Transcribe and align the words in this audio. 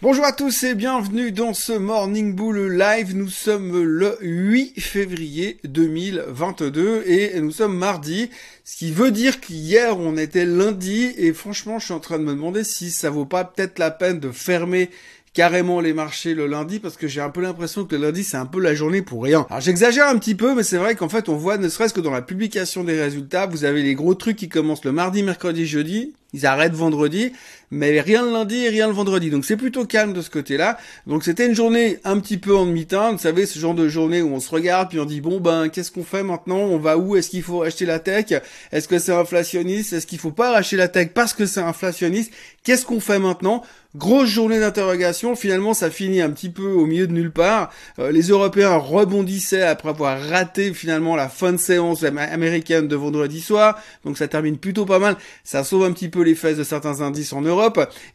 Bonjour 0.00 0.24
à 0.24 0.30
tous 0.30 0.62
et 0.62 0.76
bienvenue 0.76 1.32
dans 1.32 1.54
ce 1.54 1.72
Morning 1.72 2.32
Bull 2.32 2.72
Live. 2.78 3.16
Nous 3.16 3.28
sommes 3.28 3.82
le 3.82 4.16
8 4.20 4.80
février 4.80 5.58
2022 5.64 7.02
et 7.04 7.40
nous 7.40 7.50
sommes 7.50 7.76
mardi, 7.76 8.30
ce 8.64 8.76
qui 8.76 8.92
veut 8.92 9.10
dire 9.10 9.40
qu'hier 9.40 9.98
on 9.98 10.16
était 10.16 10.46
lundi 10.46 11.12
et 11.18 11.32
franchement 11.32 11.80
je 11.80 11.86
suis 11.86 11.94
en 11.94 11.98
train 11.98 12.20
de 12.20 12.22
me 12.22 12.32
demander 12.32 12.62
si 12.62 12.92
ça 12.92 13.10
vaut 13.10 13.24
pas 13.24 13.42
peut-être 13.42 13.80
la 13.80 13.90
peine 13.90 14.20
de 14.20 14.30
fermer 14.30 14.90
carrément 15.34 15.80
les 15.80 15.92
marchés 15.92 16.34
le 16.34 16.46
lundi 16.46 16.78
parce 16.78 16.96
que 16.96 17.08
j'ai 17.08 17.20
un 17.20 17.30
peu 17.30 17.40
l'impression 17.40 17.84
que 17.84 17.96
le 17.96 18.02
lundi 18.02 18.22
c'est 18.22 18.36
un 18.36 18.46
peu 18.46 18.60
la 18.60 18.76
journée 18.76 19.02
pour 19.02 19.24
rien. 19.24 19.46
Alors 19.50 19.60
j'exagère 19.60 20.06
un 20.06 20.18
petit 20.18 20.36
peu 20.36 20.54
mais 20.54 20.62
c'est 20.62 20.78
vrai 20.78 20.94
qu'en 20.94 21.08
fait 21.08 21.28
on 21.28 21.36
voit 21.36 21.58
ne 21.58 21.68
serait-ce 21.68 21.92
que 21.92 22.00
dans 22.00 22.12
la 22.12 22.22
publication 22.22 22.84
des 22.84 23.00
résultats, 23.00 23.46
vous 23.46 23.64
avez 23.64 23.82
les 23.82 23.96
gros 23.96 24.14
trucs 24.14 24.36
qui 24.36 24.48
commencent 24.48 24.84
le 24.84 24.92
mardi, 24.92 25.24
mercredi, 25.24 25.66
jeudi, 25.66 26.12
ils 26.34 26.46
arrêtent 26.46 26.74
vendredi, 26.74 27.32
mais 27.70 28.00
rien 28.00 28.22
le 28.22 28.32
lundi 28.32 28.64
et 28.64 28.68
rien 28.68 28.86
le 28.86 28.92
vendredi. 28.92 29.30
Donc 29.30 29.44
c'est 29.44 29.56
plutôt 29.56 29.84
calme 29.84 30.12
de 30.12 30.22
ce 30.22 30.30
côté-là. 30.30 30.78
Donc 31.06 31.24
c'était 31.24 31.46
une 31.46 31.54
journée 31.54 31.98
un 32.04 32.18
petit 32.20 32.38
peu 32.38 32.56
en 32.56 32.66
demi-teinte. 32.66 33.12
Vous 33.12 33.22
savez, 33.22 33.46
ce 33.46 33.58
genre 33.58 33.74
de 33.74 33.88
journée 33.88 34.22
où 34.22 34.32
on 34.34 34.40
se 34.40 34.50
regarde 34.50 34.88
puis 34.88 35.00
on 35.00 35.04
dit 35.04 35.20
bon 35.20 35.40
ben 35.40 35.68
qu'est-ce 35.68 35.90
qu'on 35.90 36.04
fait 36.04 36.22
maintenant? 36.22 36.58
On 36.58 36.78
va 36.78 36.96
où? 36.96 37.16
Est-ce 37.16 37.30
qu'il 37.30 37.42
faut 37.42 37.62
acheter 37.62 37.86
la 37.86 37.98
tech? 37.98 38.26
Est-ce 38.72 38.88
que 38.88 38.98
c'est 38.98 39.12
inflationniste? 39.12 39.92
Est-ce 39.92 40.06
qu'il 40.06 40.18
faut 40.18 40.30
pas 40.30 40.56
acheter 40.56 40.76
la 40.76 40.88
tech 40.88 41.10
parce 41.14 41.32
que 41.32 41.46
c'est 41.46 41.60
inflationniste? 41.60 42.32
Qu'est-ce 42.64 42.84
qu'on 42.84 43.00
fait 43.00 43.18
maintenant? 43.18 43.62
Grosse 43.96 44.28
journée 44.28 44.60
d'interrogation. 44.60 45.34
Finalement, 45.34 45.72
ça 45.72 45.90
finit 45.90 46.20
un 46.20 46.28
petit 46.30 46.50
peu 46.50 46.66
au 46.66 46.84
milieu 46.84 47.06
de 47.06 47.12
nulle 47.12 47.30
part. 47.30 47.72
Euh, 47.98 48.12
les 48.12 48.28
Européens 48.28 48.76
rebondissaient 48.76 49.62
après 49.62 49.88
avoir 49.88 50.20
raté 50.20 50.74
finalement 50.74 51.16
la 51.16 51.30
fin 51.30 51.52
de 51.52 51.56
séance 51.56 52.04
américaine 52.04 52.86
de 52.86 52.96
vendredi 52.96 53.40
soir. 53.40 53.78
Donc 54.04 54.18
ça 54.18 54.28
termine 54.28 54.58
plutôt 54.58 54.84
pas 54.84 54.98
mal. 54.98 55.16
Ça 55.42 55.64
sauve 55.64 55.84
un 55.84 55.92
petit 55.92 56.10
peu 56.10 56.22
les 56.22 56.34
fesses 56.34 56.58
de 56.58 56.64
certains 56.64 57.00
indices 57.00 57.32
en 57.32 57.40
Europe. 57.40 57.57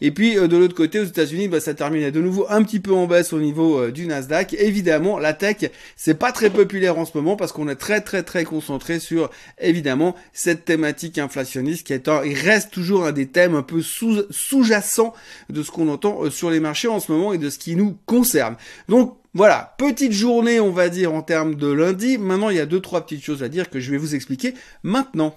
Et 0.02 0.12
puis 0.12 0.38
euh, 0.38 0.48
de 0.48 0.58
l'autre 0.58 0.76
côté, 0.76 1.00
aux 1.00 1.06
États-Unis, 1.06 1.48
bah, 1.48 1.60
ça 1.60 1.74
terminait 1.74 2.12
de 2.12 2.22
nouveau 2.22 2.46
un 2.50 2.64
petit 2.64 2.80
peu 2.80 2.94
en 2.94 3.08
baisse 3.08 3.34
au 3.34 3.40
niveau 3.40 3.80
euh, 3.80 3.92
du 3.92 4.08
Nasdaq. 4.08 4.56
Évidemment, 4.60 5.20
la 5.20 5.34
tech, 5.34 5.70
c'est 5.95 6.14
pas 6.14 6.31
très 6.31 6.50
populaire 6.50 6.98
en 6.98 7.06
ce 7.06 7.12
moment 7.16 7.36
parce 7.36 7.52
qu'on 7.52 7.67
est 7.67 7.76
très 7.76 8.02
très 8.02 8.23
très 8.23 8.44
concentré 8.44 9.00
sur 9.00 9.30
évidemment 9.59 10.16
cette 10.34 10.66
thématique 10.66 11.17
inflationniste 11.17 11.88
qui 11.88 11.94
est 11.94 12.08
un, 12.08 12.23
il 12.23 12.38
reste 12.38 12.72
toujours 12.72 13.06
un 13.06 13.12
des 13.12 13.28
thèmes 13.28 13.56
un 13.56 13.64
peu 13.64 13.82
sous, 13.82 14.23
sous-jacents 14.30 15.14
de 15.50 15.64
ce 15.64 15.72
qu'on 15.72 15.89
entend 15.89 16.23
euh, 16.23 16.30
sur 16.30 16.50
les 16.50 16.60
marchés 16.60 16.88
en 16.88 17.00
ce 17.00 17.12
moment 17.12 17.34
et 17.34 17.38
de 17.38 17.50
ce 17.50 17.60
qui 17.60 17.76
nous 17.76 17.98
concerne. 18.06 18.56
Donc 18.89 19.17
voilà, 19.34 19.73
petite 19.78 20.12
journée 20.12 20.60
on 20.60 20.72
va 20.72 20.89
dire 20.89 21.14
en 21.14 21.22
termes 21.22 21.56
de 21.56 21.72
lundi. 21.72 22.17
Maintenant 22.17 22.50
il 22.50 22.58
y 22.58 22.62
a 22.62 22.66
deux 22.66 22.82
trois 22.82 23.02
petites 23.02 23.23
choses 23.23 23.44
à 23.44 23.50
dire 23.50 23.70
que 23.70 23.80
je 23.80 23.92
vais 23.92 23.98
vous 23.98 24.16
expliquer 24.16 24.54
maintenant. 24.84 25.36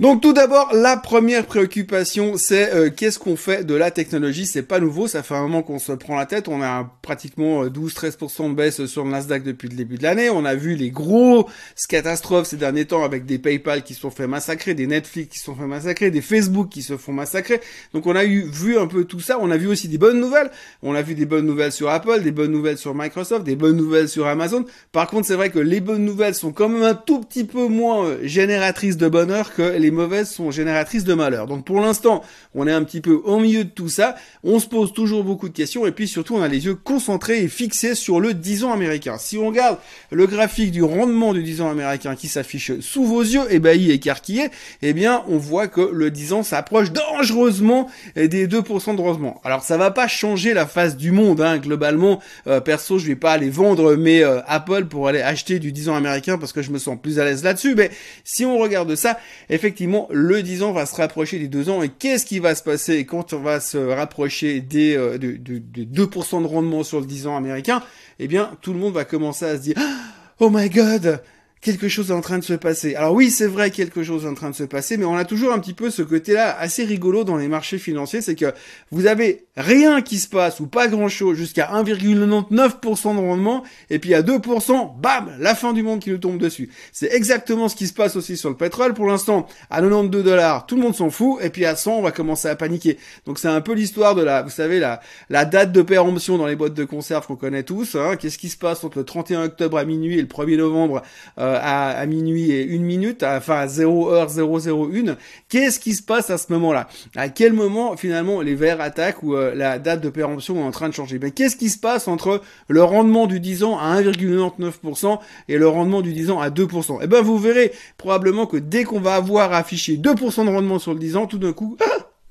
Donc 0.00 0.20
tout 0.20 0.32
d'abord, 0.32 0.70
la 0.72 0.96
première 0.96 1.44
préoccupation, 1.44 2.36
c'est 2.36 2.72
euh, 2.72 2.88
qu'est-ce 2.88 3.18
qu'on 3.18 3.34
fait 3.34 3.64
de 3.64 3.74
la 3.74 3.90
technologie? 3.90 4.46
C'est 4.46 4.62
pas 4.62 4.78
nouveau, 4.78 5.08
ça 5.08 5.24
fait 5.24 5.34
un 5.34 5.42
moment 5.42 5.64
qu'on 5.64 5.80
se 5.80 5.90
prend 5.90 6.14
la 6.14 6.24
tête. 6.24 6.46
On 6.46 6.62
a 6.62 6.88
pratiquement 7.02 7.66
12-13% 7.66 8.44
euh, 8.44 8.48
de 8.50 8.54
baisse 8.54 8.86
sur 8.86 9.04
le 9.04 9.10
Nasdaq 9.10 9.42
depuis 9.42 9.68
le 9.68 9.74
début 9.74 9.98
de 9.98 10.04
l'année. 10.04 10.30
On 10.30 10.44
a 10.44 10.54
vu 10.54 10.76
les 10.76 10.90
gros 10.90 11.48
catastrophes 11.88 12.46
ces 12.46 12.56
derniers 12.56 12.84
temps 12.84 13.02
avec 13.02 13.26
des 13.26 13.40
PayPal 13.40 13.82
qui 13.82 13.94
se 13.94 14.00
sont 14.02 14.12
fait 14.12 14.28
massacrer, 14.28 14.74
des 14.74 14.86
Netflix 14.86 15.32
qui 15.32 15.38
se 15.40 15.46
sont 15.46 15.56
fait 15.56 15.66
massacrer, 15.66 16.12
des 16.12 16.20
Facebook 16.20 16.68
qui 16.68 16.82
se 16.82 16.96
font 16.96 17.12
massacrer. 17.12 17.60
Donc 17.92 18.06
on 18.06 18.14
a 18.14 18.24
eu 18.24 18.48
vu 18.48 18.78
un 18.78 18.86
peu 18.86 19.02
tout 19.02 19.18
ça. 19.18 19.38
On 19.40 19.50
a 19.50 19.56
vu 19.56 19.66
aussi 19.66 19.88
des 19.88 19.98
bonnes 19.98 20.20
nouvelles. 20.20 20.52
On 20.84 20.94
a 20.94 21.02
vu 21.02 21.16
des 21.16 21.26
bonnes 21.26 21.46
nouvelles 21.46 21.72
sur 21.72 21.88
Apple, 21.88 22.22
des 22.22 22.30
bonnes 22.30 22.52
nouvelles 22.52 22.78
sur 22.78 22.94
Microsoft, 22.94 23.42
des 23.42 23.56
bonnes 23.56 23.76
nouvelles 23.76 24.08
sur 24.08 24.28
Amazon. 24.28 24.64
Par 24.92 25.08
contre, 25.08 25.26
c'est 25.26 25.34
vrai 25.34 25.50
que 25.50 25.58
les 25.58 25.80
bonnes 25.80 26.04
nouvelles 26.04 26.36
sont 26.36 26.52
quand 26.52 26.68
même 26.68 26.84
un 26.84 26.94
tout 26.94 27.18
petit 27.18 27.42
peu 27.42 27.66
moins 27.66 28.04
euh, 28.04 28.18
génératrices 28.22 28.96
de 28.96 29.08
bonheur 29.08 29.52
que 29.54 29.62
les 29.62 29.87
mauvaises 29.90 30.30
sont 30.30 30.50
génératrices 30.50 31.04
de 31.04 31.14
malheur. 31.14 31.46
Donc 31.46 31.64
pour 31.64 31.80
l'instant, 31.80 32.22
on 32.54 32.66
est 32.66 32.72
un 32.72 32.84
petit 32.84 33.00
peu 33.00 33.20
au 33.24 33.38
milieu 33.38 33.64
de 33.64 33.70
tout 33.70 33.88
ça. 33.88 34.16
On 34.44 34.58
se 34.58 34.66
pose 34.66 34.92
toujours 34.92 35.24
beaucoup 35.24 35.48
de 35.48 35.54
questions 35.54 35.86
et 35.86 35.92
puis 35.92 36.08
surtout, 36.08 36.36
on 36.36 36.42
a 36.42 36.48
les 36.48 36.66
yeux 36.66 36.74
concentrés 36.74 37.42
et 37.42 37.48
fixés 37.48 37.94
sur 37.94 38.20
le 38.20 38.34
10 38.34 38.64
ans 38.64 38.72
américain. 38.72 39.16
Si 39.18 39.38
on 39.38 39.48
regarde 39.48 39.78
le 40.10 40.26
graphique 40.26 40.72
du 40.72 40.82
rendement 40.82 41.32
du 41.32 41.42
10 41.42 41.62
ans 41.62 41.70
américain 41.70 42.16
qui 42.16 42.28
s'affiche 42.28 42.78
sous 42.80 43.04
vos 43.04 43.22
yeux, 43.22 43.50
ébahi, 43.50 43.90
écarquillé, 43.90 44.50
eh 44.82 44.92
bien, 44.92 45.22
on 45.28 45.38
voit 45.38 45.68
que 45.68 45.80
le 45.80 46.10
10 46.10 46.32
ans 46.32 46.42
s'approche 46.42 46.92
dangereusement 46.92 47.88
des 48.16 48.46
2% 48.46 48.96
de 48.96 49.00
rendement. 49.00 49.40
Alors 49.44 49.62
ça 49.62 49.76
va 49.76 49.90
pas 49.90 50.08
changer 50.08 50.54
la 50.54 50.66
face 50.66 50.96
du 50.96 51.10
monde, 51.10 51.40
hein, 51.40 51.58
globalement. 51.58 52.20
Euh, 52.46 52.60
perso, 52.60 52.98
je 52.98 53.06
vais 53.06 53.16
pas 53.16 53.32
aller 53.32 53.50
vendre 53.50 53.94
mes 53.96 54.22
euh, 54.22 54.40
Apple 54.46 54.86
pour 54.86 55.08
aller 55.08 55.20
acheter 55.20 55.58
du 55.58 55.72
10 55.72 55.88
ans 55.90 55.96
américain 55.96 56.38
parce 56.38 56.52
que 56.52 56.62
je 56.62 56.70
me 56.70 56.78
sens 56.78 56.98
plus 57.00 57.18
à 57.18 57.24
l'aise 57.24 57.44
là-dessus. 57.44 57.74
Mais 57.74 57.90
si 58.24 58.44
on 58.44 58.58
regarde 58.58 58.94
ça, 58.94 59.18
effectivement, 59.48 59.77
le 60.10 60.42
10 60.42 60.62
ans 60.62 60.72
va 60.72 60.86
se 60.86 60.94
rapprocher 60.96 61.38
des 61.38 61.48
2 61.48 61.70
ans. 61.70 61.82
Et 61.82 61.88
qu'est-ce 61.88 62.26
qui 62.26 62.38
va 62.38 62.54
se 62.54 62.62
passer 62.62 63.04
quand 63.04 63.32
on 63.32 63.40
va 63.40 63.60
se 63.60 63.78
rapprocher 63.78 64.60
des, 64.60 64.96
euh, 64.96 65.18
de, 65.18 65.36
2% 65.36 66.42
de 66.42 66.46
rendement 66.46 66.82
sur 66.82 67.00
le 67.00 67.06
10 67.06 67.26
ans 67.26 67.36
américain? 67.36 67.82
Eh 68.18 68.28
bien, 68.28 68.56
tout 68.62 68.72
le 68.72 68.78
monde 68.78 68.94
va 68.94 69.04
commencer 69.04 69.44
à 69.44 69.56
se 69.56 69.62
dire 69.62 69.76
«Oh 70.40 70.50
my 70.50 70.68
God 70.70 71.20
quelque 71.60 71.88
chose 71.88 72.10
est 72.10 72.14
en 72.14 72.20
train 72.20 72.38
de 72.38 72.44
se 72.44 72.54
passer. 72.54 72.94
Alors 72.94 73.14
oui, 73.14 73.30
c'est 73.30 73.46
vrai, 73.46 73.70
quelque 73.70 74.02
chose 74.02 74.24
est 74.24 74.28
en 74.28 74.34
train 74.34 74.50
de 74.50 74.54
se 74.54 74.64
passer, 74.64 74.96
mais 74.96 75.04
on 75.04 75.16
a 75.16 75.24
toujours 75.24 75.52
un 75.52 75.58
petit 75.58 75.74
peu 75.74 75.90
ce 75.90 76.02
côté-là 76.02 76.56
assez 76.58 76.84
rigolo 76.84 77.24
dans 77.24 77.36
les 77.36 77.48
marchés 77.48 77.78
financiers, 77.78 78.20
c'est 78.20 78.34
que 78.34 78.52
vous 78.90 79.06
avez 79.06 79.46
rien 79.58 80.00
qui 80.02 80.18
se 80.18 80.28
passe 80.28 80.60
ou 80.60 80.66
pas 80.66 80.86
grand-chose 80.86 81.36
jusqu'à 81.36 81.70
1,99% 81.74 83.16
de 83.16 83.20
rendement, 83.20 83.64
et 83.90 83.98
puis 83.98 84.14
à 84.14 84.22
2%, 84.22 85.00
bam, 85.00 85.32
la 85.38 85.54
fin 85.54 85.72
du 85.72 85.82
monde 85.82 86.00
qui 86.00 86.10
nous 86.10 86.18
tombe 86.18 86.38
dessus. 86.38 86.70
C'est 86.92 87.12
exactement 87.12 87.68
ce 87.68 87.76
qui 87.76 87.88
se 87.88 87.92
passe 87.92 88.16
aussi 88.16 88.36
sur 88.36 88.48
le 88.48 88.56
pétrole. 88.56 88.94
Pour 88.94 89.06
l'instant, 89.06 89.46
à 89.68 89.80
92 89.80 90.24
dollars, 90.24 90.66
tout 90.66 90.76
le 90.76 90.82
monde 90.82 90.94
s'en 90.94 91.10
fout, 91.10 91.38
et 91.42 91.50
puis 91.50 91.64
à 91.64 91.74
100, 91.76 91.98
on 91.98 92.02
va 92.02 92.12
commencer 92.12 92.48
à 92.48 92.56
paniquer. 92.56 92.98
Donc 93.26 93.38
c'est 93.38 93.48
un 93.48 93.60
peu 93.60 93.72
l'histoire 93.72 94.14
de 94.14 94.22
la, 94.22 94.42
vous 94.42 94.50
savez, 94.50 94.78
la, 94.78 95.00
la 95.28 95.44
date 95.44 95.72
de 95.72 95.82
péremption 95.82 96.38
dans 96.38 96.46
les 96.46 96.56
boîtes 96.56 96.74
de 96.74 96.84
conserve 96.84 97.26
qu'on 97.26 97.36
connaît 97.36 97.64
tous. 97.64 97.96
Hein. 97.96 98.16
Qu'est-ce 98.16 98.38
qui 98.38 98.48
se 98.48 98.56
passe 98.56 98.84
entre 98.84 98.98
le 98.98 99.04
31 99.04 99.44
octobre 99.44 99.76
à 99.76 99.84
minuit 99.84 100.18
et 100.18 100.22
le 100.22 100.28
1er 100.28 100.56
novembre 100.56 101.02
euh, 101.38 101.58
à, 101.60 102.06
minuit 102.06 102.52
et 102.52 102.62
une 102.62 102.84
minute, 102.84 103.22
enfin 103.22 103.56
à 103.60 103.66
0 103.66 104.10
heure 104.10 104.28
001, 104.28 105.16
qu'est-ce 105.48 105.80
qui 105.80 105.94
se 105.94 106.02
passe 106.02 106.30
à 106.30 106.38
ce 106.38 106.52
moment-là? 106.52 106.88
À 107.16 107.28
quel 107.28 107.52
moment 107.52 107.96
finalement 107.96 108.40
les 108.40 108.54
verts 108.54 108.80
attaquent 108.80 109.22
ou 109.22 109.34
euh, 109.34 109.47
la 109.54 109.78
date 109.78 110.00
de 110.00 110.08
péremption 110.08 110.56
est 110.56 110.62
en 110.62 110.70
train 110.70 110.88
de 110.88 110.94
changer. 110.94 111.18
Ben 111.18 111.30
qu'est-ce 111.30 111.56
qui 111.56 111.70
se 111.70 111.78
passe 111.78 112.08
entre 112.08 112.42
le 112.68 112.82
rendement 112.82 113.26
du 113.26 113.40
10 113.40 113.64
ans 113.64 113.78
à 113.78 114.00
1,99% 114.00 115.18
et 115.48 115.58
le 115.58 115.68
rendement 115.68 116.00
du 116.00 116.12
10 116.12 116.30
ans 116.30 116.40
à 116.40 116.50
2% 116.50 116.98
Eh 117.02 117.06
ben 117.06 117.22
vous 117.22 117.38
verrez 117.38 117.72
probablement 117.96 118.46
que 118.46 118.56
dès 118.56 118.84
qu'on 118.84 119.00
va 119.00 119.14
avoir 119.14 119.52
affiché 119.52 119.96
2% 119.96 120.44
de 120.44 120.50
rendement 120.50 120.78
sur 120.78 120.92
le 120.92 121.00
10 121.00 121.16
ans, 121.16 121.26
tout 121.26 121.38
d'un 121.38 121.52
coup, 121.52 121.76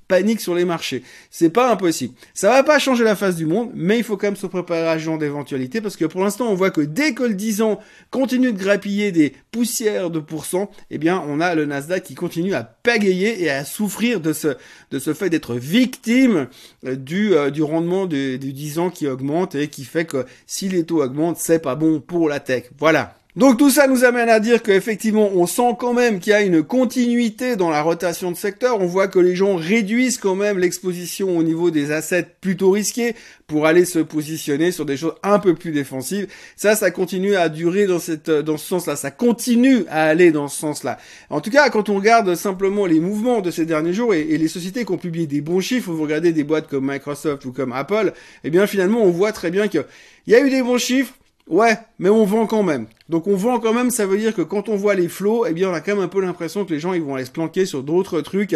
panique 0.08 0.42
sur 0.42 0.56
les 0.56 0.66
marchés. 0.66 1.04
C'est 1.32 1.50
pas 1.50 1.72
impossible. 1.72 2.14
Ça 2.34 2.50
va 2.50 2.64
pas 2.64 2.80
changer 2.80 3.04
la 3.04 3.16
face 3.16 3.36
du 3.36 3.46
monde, 3.46 3.72
mais 3.74 3.98
il 3.98 4.04
faut 4.04 4.18
quand 4.18 4.28
même 4.28 4.36
se 4.36 4.48
préparer 4.48 4.88
à 4.88 4.98
ce 4.98 5.04
genre 5.04 5.18
d'éventualité 5.18 5.82
parce 5.82 5.96
que 5.96 6.06
pour 6.06 6.24
l'instant, 6.24 6.48
on 6.50 6.56
voit 6.56 6.72
que 6.72 6.82
dès 6.82 7.14
que 7.14 7.24
le 7.24 7.34
10 7.34 7.62
ans 7.62 7.80
continue 8.12 8.54
de 8.54 8.58
grappiller 8.58 9.12
des 9.12 9.34
poussières 9.52 10.10
de 10.10 10.20
pourcents, 10.20 10.70
eh 10.90 10.98
bien, 10.98 11.24
on 11.28 11.40
a 11.42 11.56
le 11.56 11.66
Nasdaq 11.66 12.04
qui 12.04 12.16
continue 12.16 12.54
à 12.54 12.64
pagayer 12.64 13.44
et 13.44 13.50
à 13.50 13.66
souffrir 13.66 14.22
de 14.22 14.34
ce, 14.34 14.56
de 14.92 15.00
ce 15.00 15.14
fait 15.14 15.30
d'être 15.30 15.56
victime 15.56 16.48
euh, 16.86 16.96
du, 16.96 17.34
euh, 17.34 17.50
du 17.50 17.64
rendement 17.64 18.06
du, 18.06 18.40
du 18.40 18.54
10 18.54 18.80
ans 18.80 18.90
qui 18.90 19.08
augmente 19.08 19.56
et 19.56 19.68
qui 19.68 19.84
fait 19.84 20.06
que 20.06 20.26
si 20.46 20.70
les 20.70 20.86
taux 20.86 21.04
augmentent, 21.04 21.38
c'est 21.38 21.60
pas 21.60 21.76
bon 21.76 22.00
pour 22.00 22.30
la 22.30 22.40
tech. 22.40 22.66
Voilà. 22.80 23.18
Donc 23.38 23.60
tout 23.60 23.70
ça 23.70 23.86
nous 23.86 24.04
amène 24.04 24.30
à 24.30 24.40
dire 24.40 24.64
qu'effectivement 24.64 25.30
on 25.36 25.46
sent 25.46 25.76
quand 25.78 25.94
même 25.94 26.20
qu'il 26.20 26.32
y 26.32 26.34
a 26.34 26.42
une 26.42 26.64
continuité 26.64 27.56
dans 27.56 27.70
la 27.70 27.84
rotation 27.84 28.32
de 28.32 28.36
secteur. 28.36 28.82
On 28.82 28.88
voit 28.88 29.08
que 29.08 29.20
les 29.20 29.36
gens 29.36 29.56
réduisent 29.56 30.18
quand 30.18 30.34
même 30.34 30.58
l'exposition 30.58 31.38
au 31.38 31.44
niveau 31.44 31.70
des 31.70 31.92
assets 31.92 32.26
plutôt 32.42 32.72
risqués 32.72 33.14
pour 33.46 33.68
aller 33.68 33.86
se 33.86 34.00
positionner 34.00 34.72
sur 34.72 34.88
des 34.88 34.98
choses 34.98 35.14
un 35.22 35.38
peu 35.38 35.54
plus 35.54 35.72
défensives. 35.72 36.26
Ça, 36.56 36.76
ça 36.76 36.90
continue 36.90 37.36
à 37.36 37.48
durer 37.48 37.86
dans 37.86 38.00
ce 38.00 38.18
sens-là. 38.58 38.96
Ça 38.96 39.12
continue 39.12 39.86
à 39.88 40.06
aller 40.06 40.32
dans 40.32 40.48
ce 40.48 40.58
sens-là. 40.58 40.98
En 41.30 41.40
tout 41.40 41.52
cas, 41.52 41.70
quand 41.70 41.90
on 41.90 41.98
regarde 41.98 42.34
simplement 42.34 42.88
les 42.88 43.00
mouvements 43.00 43.42
de 43.42 43.52
ces 43.52 43.68
derniers 43.68 43.94
jours 43.94 44.16
et, 44.16 44.24
les 44.24 44.48
sociétés 44.48 44.84
qui 44.84 44.92
ont 44.94 44.98
publié 44.98 45.28
des 45.28 45.42
bons 45.42 45.62
chiffres, 45.62 45.92
vous 45.92 46.02
regardez 46.02 46.34
des 46.34 46.44
boîtes 46.44 46.68
comme 46.68 46.92
Microsoft 46.92 47.46
ou 47.46 47.52
comme 47.52 47.72
Apple, 47.72 48.14
eh 48.44 48.50
bien 48.50 48.66
finalement 48.66 49.04
on 49.04 49.12
voit 49.12 49.32
très 49.32 49.52
bien 49.52 49.68
qu'il 49.68 49.86
y 50.26 50.34
a 50.34 50.40
eu 50.40 50.50
des 50.50 50.64
bons 50.64 50.80
chiffres 50.80 51.14
Ouais, 51.48 51.78
mais 51.98 52.10
on 52.10 52.26
vend 52.26 52.46
quand 52.46 52.64
même. 52.64 52.88
Donc 53.08 53.26
on 53.26 53.36
vend 53.36 53.60
quand 53.60 53.74
même, 53.74 53.90
ça 53.90 54.06
veut 54.06 54.18
dire 54.18 54.36
que 54.36 54.42
quand 54.42 54.68
on 54.68 54.76
voit 54.76 54.96
les 54.96 55.08
flots, 55.08 55.46
eh 55.46 55.54
bien 55.54 55.70
on 55.70 55.74
a 55.74 55.80
quand 55.80 55.96
même 55.96 56.04
un 56.04 56.10
peu 56.10 56.20
l'impression 56.20 56.66
que 56.66 56.74
les 56.74 56.80
gens 56.80 56.92
ils 56.92 57.02
vont 57.02 57.16
aller 57.16 57.24
se 57.24 57.32
planquer 57.32 57.66
sur 57.66 57.84
d'autres 57.84 58.20
trucs, 58.20 58.54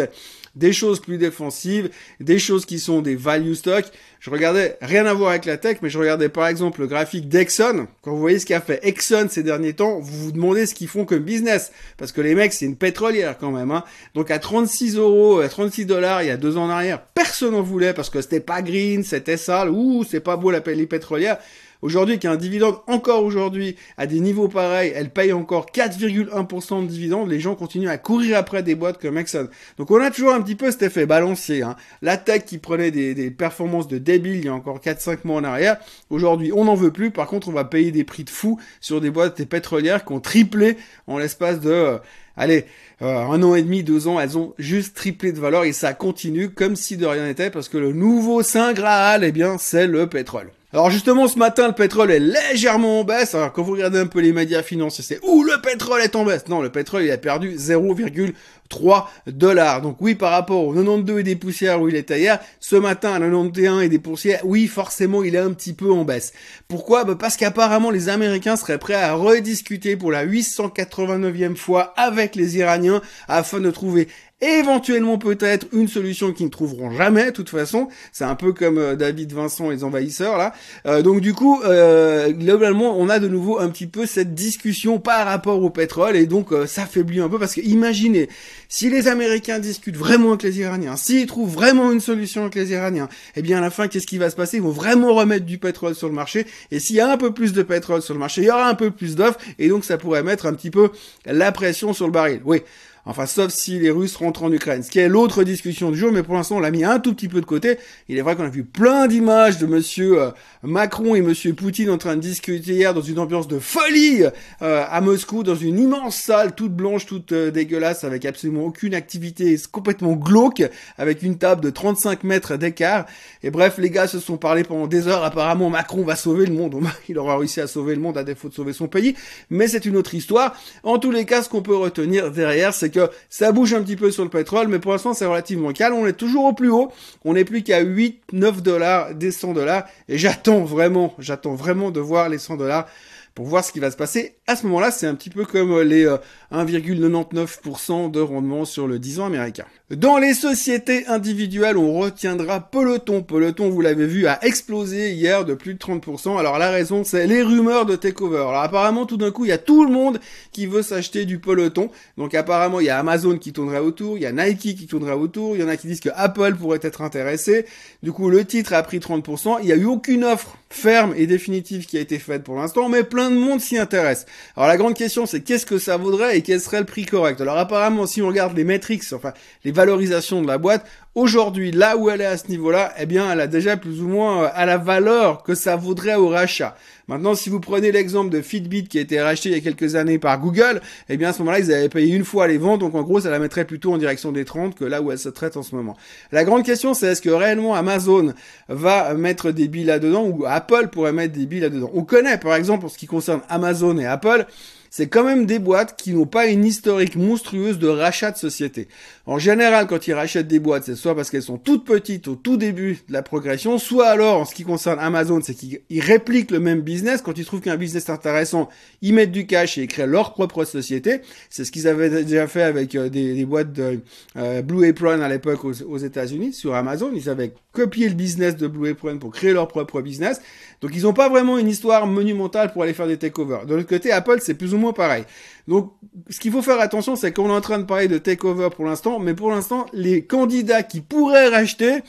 des 0.56 0.74
choses 0.74 1.00
plus 1.00 1.16
défensives, 1.16 1.88
des 2.20 2.38
choses 2.38 2.66
qui 2.66 2.78
sont 2.78 3.00
des 3.00 3.16
value 3.16 3.54
stock. 3.54 3.86
Je 4.20 4.28
regardais 4.28 4.76
rien 4.82 5.06
à 5.06 5.14
voir 5.14 5.30
avec 5.30 5.46
la 5.46 5.56
tech, 5.56 5.78
mais 5.80 5.88
je 5.88 5.98
regardais 5.98 6.28
par 6.28 6.46
exemple 6.48 6.82
le 6.82 6.86
graphique 6.86 7.30
d'Exxon. 7.30 7.86
Quand 8.02 8.12
vous 8.12 8.20
voyez 8.20 8.38
ce 8.38 8.44
qu'a 8.44 8.60
fait 8.60 8.80
Exxon 8.82 9.28
ces 9.30 9.42
derniers 9.42 9.72
temps, 9.72 9.98
vous 9.98 10.24
vous 10.24 10.32
demandez 10.32 10.66
ce 10.66 10.74
qu'ils 10.74 10.88
font 10.88 11.06
comme 11.06 11.20
business, 11.20 11.72
parce 11.96 12.12
que 12.12 12.20
les 12.20 12.34
mecs 12.34 12.52
c'est 12.52 12.66
une 12.66 12.76
pétrolière 12.76 13.38
quand 13.38 13.52
même. 13.52 13.70
Hein. 13.70 13.84
Donc 14.14 14.30
à 14.30 14.38
36 14.38 14.96
euros, 14.98 15.38
à 15.38 15.48
36 15.48 15.86
dollars 15.86 16.22
il 16.22 16.28
y 16.28 16.30
a 16.30 16.36
deux 16.36 16.58
ans 16.58 16.64
en 16.64 16.70
arrière, 16.70 17.00
personne 17.14 17.52
n'en 17.52 17.62
voulait 17.62 17.94
parce 17.94 18.10
que 18.10 18.20
c'était 18.20 18.40
pas 18.40 18.60
green, 18.60 19.02
c'était 19.02 19.38
sale, 19.38 19.70
ouh 19.70 20.04
c'est 20.04 20.20
pas 20.20 20.36
beau 20.36 20.50
la 20.50 20.60
les 20.66 20.86
pétrolières. 20.86 21.38
Aujourd'hui, 21.82 22.20
qui 22.20 22.28
a 22.28 22.30
un 22.30 22.36
dividende 22.36 22.76
encore 22.86 23.24
aujourd'hui 23.24 23.74
à 23.98 24.06
des 24.06 24.20
niveaux 24.20 24.46
pareils, 24.46 24.92
elle 24.94 25.10
paye 25.10 25.32
encore 25.32 25.66
4,1% 25.66 26.82
de 26.82 26.86
dividende. 26.86 27.28
Les 27.28 27.40
gens 27.40 27.56
continuent 27.56 27.88
à 27.88 27.98
courir 27.98 28.38
après 28.38 28.62
des 28.62 28.76
boîtes 28.76 29.02
comme 29.02 29.18
Exxon. 29.18 29.48
Donc 29.78 29.90
on 29.90 30.00
a 30.00 30.12
toujours 30.12 30.32
un 30.32 30.40
petit 30.40 30.54
peu 30.54 30.70
cet 30.70 30.82
effet 30.82 31.06
balancier. 31.06 31.62
Hein. 31.62 31.74
La 32.00 32.16
tech 32.16 32.44
qui 32.44 32.58
prenait 32.58 32.92
des, 32.92 33.30
performances 33.32 33.88
de 33.88 33.98
débile 33.98 34.36
il 34.36 34.44
y 34.44 34.48
a 34.48 34.54
encore 34.54 34.78
4-5 34.78 35.18
mois 35.24 35.40
en 35.40 35.44
arrière, 35.44 35.76
aujourd'hui 36.08 36.52
on 36.52 36.66
n'en 36.66 36.76
veut 36.76 36.92
plus. 36.92 37.10
Par 37.10 37.26
contre, 37.26 37.48
on 37.48 37.52
va 37.52 37.64
payer 37.64 37.90
des 37.90 38.04
prix 38.04 38.22
de 38.22 38.30
fou 38.30 38.60
sur 38.80 39.00
des 39.00 39.10
boîtes 39.10 39.44
pétrolières 39.44 40.04
qui 40.04 40.12
ont 40.12 40.20
triplé 40.20 40.76
en 41.08 41.18
l'espace 41.18 41.58
de... 41.58 41.70
Euh, 41.70 41.98
allez, 42.36 42.64
euh, 43.02 43.18
un 43.18 43.42
an 43.42 43.56
et 43.56 43.62
demi, 43.62 43.82
deux 43.82 44.06
ans, 44.06 44.20
elles 44.20 44.38
ont 44.38 44.54
juste 44.56 44.94
triplé 44.94 45.32
de 45.32 45.40
valeur 45.40 45.64
et 45.64 45.72
ça 45.72 45.94
continue 45.94 46.50
comme 46.50 46.76
si 46.76 46.96
de 46.96 47.06
rien 47.06 47.26
n'était 47.26 47.50
parce 47.50 47.68
que 47.68 47.78
le 47.78 47.92
nouveau 47.92 48.44
Saint 48.44 48.72
Graal, 48.72 49.24
eh 49.24 49.32
bien, 49.32 49.58
c'est 49.58 49.88
le 49.88 50.06
pétrole. 50.06 50.52
Alors 50.74 50.90
justement, 50.90 51.28
ce 51.28 51.38
matin, 51.38 51.68
le 51.68 51.74
pétrole 51.74 52.10
est 52.10 52.18
légèrement 52.18 53.00
en 53.00 53.04
baisse. 53.04 53.34
Alors 53.34 53.52
quand 53.52 53.62
vous 53.62 53.72
regardez 53.72 53.98
un 53.98 54.06
peu 54.06 54.20
les 54.20 54.32
médias 54.32 54.62
financiers, 54.62 55.04
c'est 55.06 55.20
où 55.22 55.42
le 55.42 55.60
pétrole 55.60 56.00
est 56.00 56.16
en 56.16 56.24
baisse? 56.24 56.48
Non, 56.48 56.62
le 56.62 56.70
pétrole, 56.70 57.02
il 57.02 57.10
a 57.10 57.18
perdu 57.18 57.56
0,3 57.56 59.04
dollars. 59.26 59.82
Donc 59.82 59.98
oui, 60.00 60.14
par 60.14 60.30
rapport 60.30 60.66
au 60.66 60.72
92 60.72 61.20
et 61.20 61.22
des 61.24 61.36
poussières 61.36 61.82
où 61.82 61.90
il 61.90 61.94
était 61.94 62.20
hier, 62.20 62.38
ce 62.58 62.76
matin 62.76 63.12
à 63.12 63.20
91 63.20 63.82
et 63.82 63.90
des 63.90 63.98
poussières, 63.98 64.40
oui, 64.44 64.66
forcément, 64.66 65.22
il 65.22 65.34
est 65.34 65.38
un 65.38 65.52
petit 65.52 65.74
peu 65.74 65.92
en 65.92 66.06
baisse. 66.06 66.32
Pourquoi? 66.68 67.04
Bah, 67.04 67.16
Parce 67.20 67.36
qu'apparemment, 67.36 67.90
les 67.90 68.08
Américains 68.08 68.56
seraient 68.56 68.78
prêts 68.78 68.94
à 68.94 69.12
rediscuter 69.12 69.98
pour 69.98 70.10
la 70.10 70.24
889e 70.24 71.54
fois 71.54 71.92
avec 71.98 72.34
les 72.34 72.56
Iraniens 72.56 73.02
afin 73.28 73.60
de 73.60 73.70
trouver 73.70 74.08
éventuellement 74.42 75.18
peut-être 75.18 75.66
une 75.72 75.86
solution 75.86 76.32
qu'ils 76.32 76.46
ne 76.46 76.50
trouveront 76.50 76.90
jamais 76.90 77.26
de 77.26 77.30
toute 77.30 77.48
façon. 77.48 77.88
C'est 78.10 78.24
un 78.24 78.34
peu 78.34 78.52
comme 78.52 78.76
euh, 78.76 78.96
David 78.96 79.32
Vincent 79.32 79.70
et 79.70 79.76
les 79.76 79.84
envahisseurs 79.84 80.36
là. 80.36 80.52
Euh, 80.86 81.00
donc 81.00 81.20
du 81.20 81.32
coup, 81.32 81.62
euh, 81.62 82.30
globalement, 82.32 82.98
on 82.98 83.08
a 83.08 83.20
de 83.20 83.28
nouveau 83.28 83.60
un 83.60 83.68
petit 83.68 83.86
peu 83.86 84.04
cette 84.04 84.34
discussion 84.34 84.98
par 84.98 85.26
rapport 85.26 85.62
au 85.62 85.70
pétrole 85.70 86.16
et 86.16 86.26
donc 86.26 86.48
ça 86.66 86.86
faiblit 86.86 87.20
un 87.20 87.28
peu 87.28 87.38
parce 87.38 87.54
que 87.54 87.60
imaginez 87.60 88.28
si 88.68 88.90
les 88.90 89.06
Américains 89.06 89.60
discutent 89.60 89.96
vraiment 89.96 90.30
avec 90.30 90.42
les 90.42 90.58
Iraniens, 90.58 90.96
s'ils 90.96 91.26
trouvent 91.26 91.52
vraiment 91.52 91.92
une 91.92 92.00
solution 92.00 92.42
avec 92.42 92.56
les 92.56 92.72
Iraniens, 92.72 93.08
eh 93.36 93.42
bien 93.42 93.58
à 93.58 93.60
la 93.60 93.70
fin, 93.70 93.86
qu'est-ce 93.86 94.06
qui 94.06 94.18
va 94.18 94.28
se 94.28 94.36
passer? 94.36 94.56
Ils 94.56 94.62
vont 94.62 94.70
vraiment 94.70 95.14
remettre 95.14 95.46
du 95.46 95.58
pétrole 95.58 95.94
sur 95.94 96.08
le 96.08 96.14
marché 96.14 96.46
et 96.70 96.80
s'il 96.80 96.96
y 96.96 97.00
a 97.00 97.10
un 97.10 97.16
peu 97.16 97.32
plus 97.32 97.52
de 97.52 97.62
pétrole 97.62 98.02
sur 98.02 98.14
le 98.14 98.20
marché, 98.20 98.42
il 98.42 98.48
y 98.48 98.50
aura 98.50 98.68
un 98.68 98.74
peu 98.74 98.90
plus 98.90 99.14
d'offres 99.14 99.38
et 99.58 99.68
donc 99.68 99.84
ça 99.84 99.98
pourrait 99.98 100.22
mettre 100.22 100.46
un 100.46 100.54
petit 100.54 100.70
peu 100.70 100.90
la 101.26 101.52
pression 101.52 101.92
sur 101.92 102.06
le 102.06 102.12
baril. 102.12 102.40
Oui. 102.44 102.62
Enfin, 103.04 103.26
sauf 103.26 103.50
si 103.52 103.80
les 103.80 103.90
Russes 103.90 104.14
rentrent 104.14 104.44
en 104.44 104.52
Ukraine. 104.52 104.84
Ce 104.84 104.90
qui 104.90 105.00
est 105.00 105.08
l'autre 105.08 105.42
discussion 105.42 105.90
du 105.90 105.98
jour, 105.98 106.12
mais 106.12 106.22
pour 106.22 106.34
l'instant, 106.34 106.58
on 106.58 106.60
l'a 106.60 106.70
mis 106.70 106.84
un 106.84 107.00
tout 107.00 107.12
petit 107.12 107.26
peu 107.26 107.40
de 107.40 107.46
côté. 107.46 107.78
Il 108.08 108.16
est 108.16 108.22
vrai 108.22 108.36
qu'on 108.36 108.44
a 108.44 108.48
vu 108.48 108.62
plein 108.62 109.08
d'images 109.08 109.58
de 109.58 109.66
monsieur 109.66 110.22
euh, 110.22 110.30
Macron 110.62 111.16
et 111.16 111.20
monsieur 111.20 111.52
Poutine 111.52 111.90
en 111.90 111.98
train 111.98 112.14
de 112.14 112.20
discuter 112.20 112.74
hier 112.74 112.94
dans 112.94 113.00
une 113.00 113.18
ambiance 113.18 113.48
de 113.48 113.58
folie 113.58 114.22
euh, 114.62 114.84
à 114.88 115.00
Moscou, 115.00 115.42
dans 115.42 115.56
une 115.56 115.80
immense 115.80 116.14
salle 116.14 116.54
toute 116.54 116.74
blanche, 116.76 117.04
toute 117.06 117.32
euh, 117.32 117.50
dégueulasse, 117.50 118.04
avec 118.04 118.24
absolument 118.24 118.66
aucune 118.66 118.94
activité, 118.94 119.58
complètement 119.72 120.12
glauque, 120.12 120.62
avec 120.96 121.22
une 121.22 121.38
table 121.38 121.60
de 121.60 121.70
35 121.70 122.22
mètres 122.22 122.56
d'écart. 122.56 123.06
Et 123.42 123.50
bref, 123.50 123.78
les 123.78 123.90
gars 123.90 124.06
se 124.06 124.20
sont 124.20 124.36
parlé 124.36 124.62
pendant 124.62 124.86
des 124.86 125.08
heures. 125.08 125.24
Apparemment, 125.24 125.70
Macron 125.70 126.04
va 126.04 126.14
sauver 126.14 126.46
le 126.46 126.54
monde. 126.54 126.76
Il 127.08 127.18
aura 127.18 127.36
réussi 127.36 127.60
à 127.60 127.66
sauver 127.66 127.96
le 127.96 128.00
monde 128.00 128.16
à 128.16 128.22
défaut 128.22 128.48
de 128.48 128.54
sauver 128.54 128.72
son 128.72 128.86
pays. 128.86 129.16
Mais 129.50 129.66
c'est 129.66 129.86
une 129.86 129.96
autre 129.96 130.14
histoire. 130.14 130.54
En 130.84 131.00
tous 131.00 131.10
les 131.10 131.24
cas, 131.24 131.42
ce 131.42 131.48
qu'on 131.48 131.62
peut 131.62 131.74
retenir 131.74 132.30
derrière, 132.30 132.72
c'est 132.72 132.91
que 132.92 133.10
ça 133.28 133.50
bouge 133.50 133.74
un 133.74 133.82
petit 133.82 133.96
peu 133.96 134.10
sur 134.10 134.22
le 134.22 134.30
pétrole, 134.30 134.68
mais 134.68 134.78
pour 134.78 134.92
l'instant 134.92 135.14
c'est 135.14 135.26
relativement 135.26 135.72
calme. 135.72 135.96
On 135.96 136.06
est 136.06 136.12
toujours 136.12 136.44
au 136.44 136.52
plus 136.52 136.70
haut. 136.70 136.92
On 137.24 137.32
n'est 137.32 137.44
plus 137.44 137.62
qu'à 137.62 137.80
8, 137.80 138.20
9 138.32 138.62
dollars 138.62 139.14
des 139.14 139.32
100 139.32 139.54
dollars. 139.54 139.84
Et 140.08 140.18
j'attends 140.18 140.60
vraiment, 140.60 141.14
j'attends 141.18 141.54
vraiment 141.54 141.90
de 141.90 142.00
voir 142.00 142.28
les 142.28 142.38
100 142.38 142.56
dollars 142.56 142.86
pour 143.34 143.46
voir 143.46 143.64
ce 143.64 143.72
qui 143.72 143.80
va 143.80 143.90
se 143.90 143.96
passer. 143.96 144.36
À 144.46 144.56
ce 144.56 144.66
moment-là, 144.66 144.90
c'est 144.90 145.06
un 145.06 145.14
petit 145.14 145.30
peu 145.30 145.44
comme 145.44 145.72
euh, 145.72 145.84
les 145.84 146.04
1,99% 146.52 148.06
euh, 148.06 148.08
de 148.08 148.20
rendement 148.20 148.64
sur 148.64 148.86
le 148.86 148.98
10 148.98 149.20
ans 149.20 149.26
américain. 149.26 149.64
Dans 149.90 150.16
les 150.16 150.32
sociétés 150.32 151.06
individuelles, 151.06 151.76
on 151.76 151.98
retiendra 151.98 152.60
Peloton. 152.60 153.22
Peloton, 153.22 153.68
vous 153.68 153.80
l'avez 153.80 154.06
vu, 154.06 154.26
a 154.26 154.42
explosé 154.44 155.12
hier 155.12 155.44
de 155.44 155.54
plus 155.54 155.74
de 155.74 155.78
30%. 155.78 156.38
Alors 156.38 156.58
la 156.58 156.70
raison, 156.70 157.04
c'est 157.04 157.26
les 157.26 157.42
rumeurs 157.42 157.84
de 157.84 157.96
takeover. 157.96 158.38
Alors 158.38 158.62
apparemment, 158.62 159.04
tout 159.04 159.18
d'un 159.18 159.30
coup, 159.30 159.44
il 159.44 159.48
y 159.48 159.52
a 159.52 159.58
tout 159.58 159.84
le 159.84 159.92
monde 159.92 160.18
qui 160.50 160.66
veut 160.66 160.82
s'acheter 160.82 161.26
du 161.26 161.38
Peloton. 161.38 161.90
Donc 162.16 162.34
apparemment, 162.34 162.80
il 162.80 162.86
y 162.86 162.90
a 162.90 162.98
Amazon 162.98 163.36
qui 163.36 163.52
tournerait 163.52 163.80
autour, 163.80 164.16
il 164.16 164.22
y 164.22 164.26
a 164.26 164.32
Nike 164.32 164.76
qui 164.76 164.86
tournerait 164.86 165.12
autour, 165.12 165.56
il 165.56 165.60
y 165.60 165.64
en 165.64 165.68
a 165.68 165.76
qui 165.76 165.86
disent 165.86 166.00
que 166.00 166.10
Apple 166.14 166.54
pourrait 166.54 166.80
être 166.82 167.02
intéressé. 167.02 167.66
Du 168.02 168.12
coup, 168.12 168.30
le 168.30 168.44
titre 168.44 168.72
a 168.72 168.82
pris 168.82 168.98
30%. 168.98 169.58
Il 169.60 169.66
n'y 169.66 169.72
a 169.72 169.76
eu 169.76 169.84
aucune 169.84 170.24
offre 170.24 170.56
ferme 170.70 171.12
et 171.16 171.26
définitive 171.26 171.86
qui 171.86 171.98
a 171.98 172.00
été 172.00 172.18
faite 172.18 172.44
pour 172.44 172.56
l'instant, 172.56 172.88
mais 172.88 173.04
plein 173.04 173.21
de 173.30 173.36
monde 173.36 173.60
s'y 173.60 173.78
intéresse. 173.78 174.26
Alors 174.56 174.68
la 174.68 174.76
grande 174.76 174.94
question, 174.94 175.26
c'est 175.26 175.40
qu'est-ce 175.40 175.66
que 175.66 175.78
ça 175.78 175.96
vaudrait 175.96 176.38
et 176.38 176.42
quel 176.42 176.60
serait 176.60 176.80
le 176.80 176.86
prix 176.86 177.06
correct? 177.06 177.40
Alors 177.40 177.58
apparemment, 177.58 178.06
si 178.06 178.22
on 178.22 178.28
regarde 178.28 178.56
les 178.56 178.64
métriques, 178.64 179.04
enfin 179.12 179.32
les 179.64 179.72
valorisation 179.72 180.42
de 180.42 180.46
la 180.46 180.58
boîte, 180.58 180.86
aujourd'hui, 181.14 181.70
là 181.72 181.96
où 181.96 182.08
elle 182.10 182.20
est 182.20 182.26
à 182.26 182.36
ce 182.36 182.48
niveau-là, 182.48 182.92
eh 182.98 183.06
bien, 183.06 183.30
elle 183.30 183.40
a 183.40 183.46
déjà 183.46 183.76
plus 183.76 184.00
ou 184.00 184.08
moins 184.08 184.44
euh, 184.44 184.48
à 184.54 184.66
la 184.66 184.78
valeur 184.78 185.42
que 185.42 185.54
ça 185.54 185.76
vaudrait 185.76 186.14
au 186.14 186.28
rachat. 186.28 186.76
Maintenant, 187.08 187.34
si 187.34 187.50
vous 187.50 187.60
prenez 187.60 187.92
l'exemple 187.92 188.30
de 188.30 188.40
Fitbit 188.40 188.84
qui 188.84 188.96
a 188.98 189.00
été 189.00 189.20
racheté 189.20 189.50
il 189.50 189.54
y 189.54 189.58
a 189.58 189.60
quelques 189.60 189.96
années 189.96 190.18
par 190.18 190.40
Google, 190.40 190.80
eh 191.08 191.16
bien, 191.16 191.30
à 191.30 191.32
ce 191.32 191.40
moment-là, 191.40 191.58
ils 191.58 191.72
avaient 191.72 191.88
payé 191.88 192.14
une 192.14 192.24
fois 192.24 192.46
les 192.46 192.58
ventes, 192.58 192.80
donc 192.80 192.94
en 192.94 193.02
gros, 193.02 193.20
ça 193.20 193.30
la 193.30 193.38
mettrait 193.38 193.64
plutôt 193.64 193.92
en 193.92 193.98
direction 193.98 194.32
des 194.32 194.44
30 194.44 194.74
que 194.74 194.84
là 194.84 195.02
où 195.02 195.10
elle 195.10 195.18
se 195.18 195.28
traite 195.28 195.56
en 195.56 195.62
ce 195.62 195.74
moment. 195.74 195.96
La 196.30 196.44
grande 196.44 196.64
question, 196.64 196.94
c'est 196.94 197.08
est-ce 197.08 197.20
que 197.20 197.30
réellement 197.30 197.74
Amazon 197.74 198.32
va 198.68 199.14
mettre 199.14 199.50
des 199.50 199.68
billes 199.68 199.84
là-dedans 199.84 200.24
ou 200.24 200.44
Apple 200.46 200.88
pourrait 200.88 201.12
mettre 201.12 201.34
des 201.34 201.46
billes 201.46 201.60
là-dedans? 201.60 201.90
On 201.92 202.04
connaît, 202.04 202.38
par 202.38 202.54
exemple, 202.54 202.82
pour 202.82 202.90
ce 202.90 202.98
qui 202.98 203.06
concerne 203.12 203.42
Amazon 203.48 203.98
et 203.98 204.06
Apple, 204.06 204.46
c'est 204.94 205.06
quand 205.06 205.24
même 205.24 205.46
des 205.46 205.58
boîtes 205.58 205.96
qui 205.96 206.12
n'ont 206.12 206.26
pas 206.26 206.48
une 206.48 206.66
historique 206.66 207.16
monstrueuse 207.16 207.78
de 207.78 207.88
rachat 207.88 208.30
de 208.30 208.36
société. 208.36 208.88
En 209.24 209.38
général, 209.38 209.86
quand 209.86 210.06
ils 210.06 210.12
rachètent 210.12 210.48
des 210.48 210.58
boîtes, 210.58 210.84
c'est 210.84 210.96
soit 210.96 211.14
parce 211.14 211.30
qu'elles 211.30 211.42
sont 211.42 211.56
toutes 211.56 211.86
petites 211.86 212.28
au 212.28 212.34
tout 212.34 212.58
début 212.58 212.98
de 213.08 213.14
la 213.14 213.22
progression, 213.22 213.78
soit 213.78 214.08
alors, 214.08 214.40
en 214.40 214.44
ce 214.44 214.54
qui 214.54 214.64
concerne 214.64 214.98
Amazon, 214.98 215.40
c'est 215.42 215.54
qu'ils 215.54 215.80
répliquent 215.90 216.50
le 216.50 216.60
même 216.60 216.82
business. 216.82 217.22
Quand 217.22 217.38
ils 217.38 217.46
trouvent 217.46 217.62
qu'un 217.62 217.78
business 217.78 218.10
est 218.10 218.12
intéressant, 218.12 218.68
ils 219.00 219.14
mettent 219.14 219.32
du 219.32 219.46
cash 219.46 219.78
et 219.78 219.84
ils 219.84 219.88
créent 219.88 220.06
leur 220.06 220.34
propre 220.34 220.66
société. 220.66 221.22
C'est 221.48 221.64
ce 221.64 221.72
qu'ils 221.72 221.88
avaient 221.88 222.10
déjà 222.10 222.46
fait 222.46 222.62
avec 222.62 222.94
euh, 222.94 223.08
des, 223.08 223.46
boîtes 223.46 223.72
de 223.72 224.00
euh, 224.36 224.60
Blue 224.60 224.86
Apron 224.86 225.22
à 225.22 225.28
l'époque 225.30 225.64
aux, 225.64 225.98
États-Unis 225.98 226.52
sur 226.52 226.74
Amazon. 226.74 227.10
Ils 227.14 227.30
avaient 227.30 227.54
copié 227.72 228.10
le 228.10 228.14
business 228.14 228.56
de 228.56 228.66
Blue 228.66 228.90
Apron 228.90 229.16
pour 229.16 229.32
créer 229.32 229.54
leur 229.54 229.68
propre 229.68 230.02
business. 230.02 230.42
Donc 230.82 230.90
ils 230.94 231.04
n'ont 231.04 231.14
pas 231.14 231.30
vraiment 231.30 231.56
une 231.56 231.68
histoire 231.68 232.06
monumentale 232.06 232.72
pour 232.72 232.82
aller 232.82 232.92
faire 232.92 233.06
des 233.06 233.16
takeovers. 233.16 233.64
De 233.64 233.74
l'autre 233.74 233.88
côté, 233.88 234.12
Apple, 234.12 234.38
c'est 234.42 234.54
plus 234.54 234.74
ou 234.74 234.78
moins 234.78 234.81
pareil. 234.90 235.24
Donc, 235.68 235.92
ce 236.28 236.40
qu'il 236.40 236.50
faut 236.50 236.62
faire 236.62 236.80
attention, 236.80 237.14
c'est 237.14 237.32
qu'on 237.32 237.48
est 237.48 237.52
en 237.52 237.60
train 237.60 237.78
de 237.78 237.84
parler 237.84 238.08
de 238.08 238.18
takeover 238.18 238.70
pour 238.74 238.84
l'instant, 238.84 239.20
mais 239.20 239.34
pour 239.34 239.52
l'instant, 239.52 239.86
les 239.92 240.24
candidats 240.24 240.82
qui 240.82 241.00
pourraient 241.00 241.48
racheter, 241.48 242.00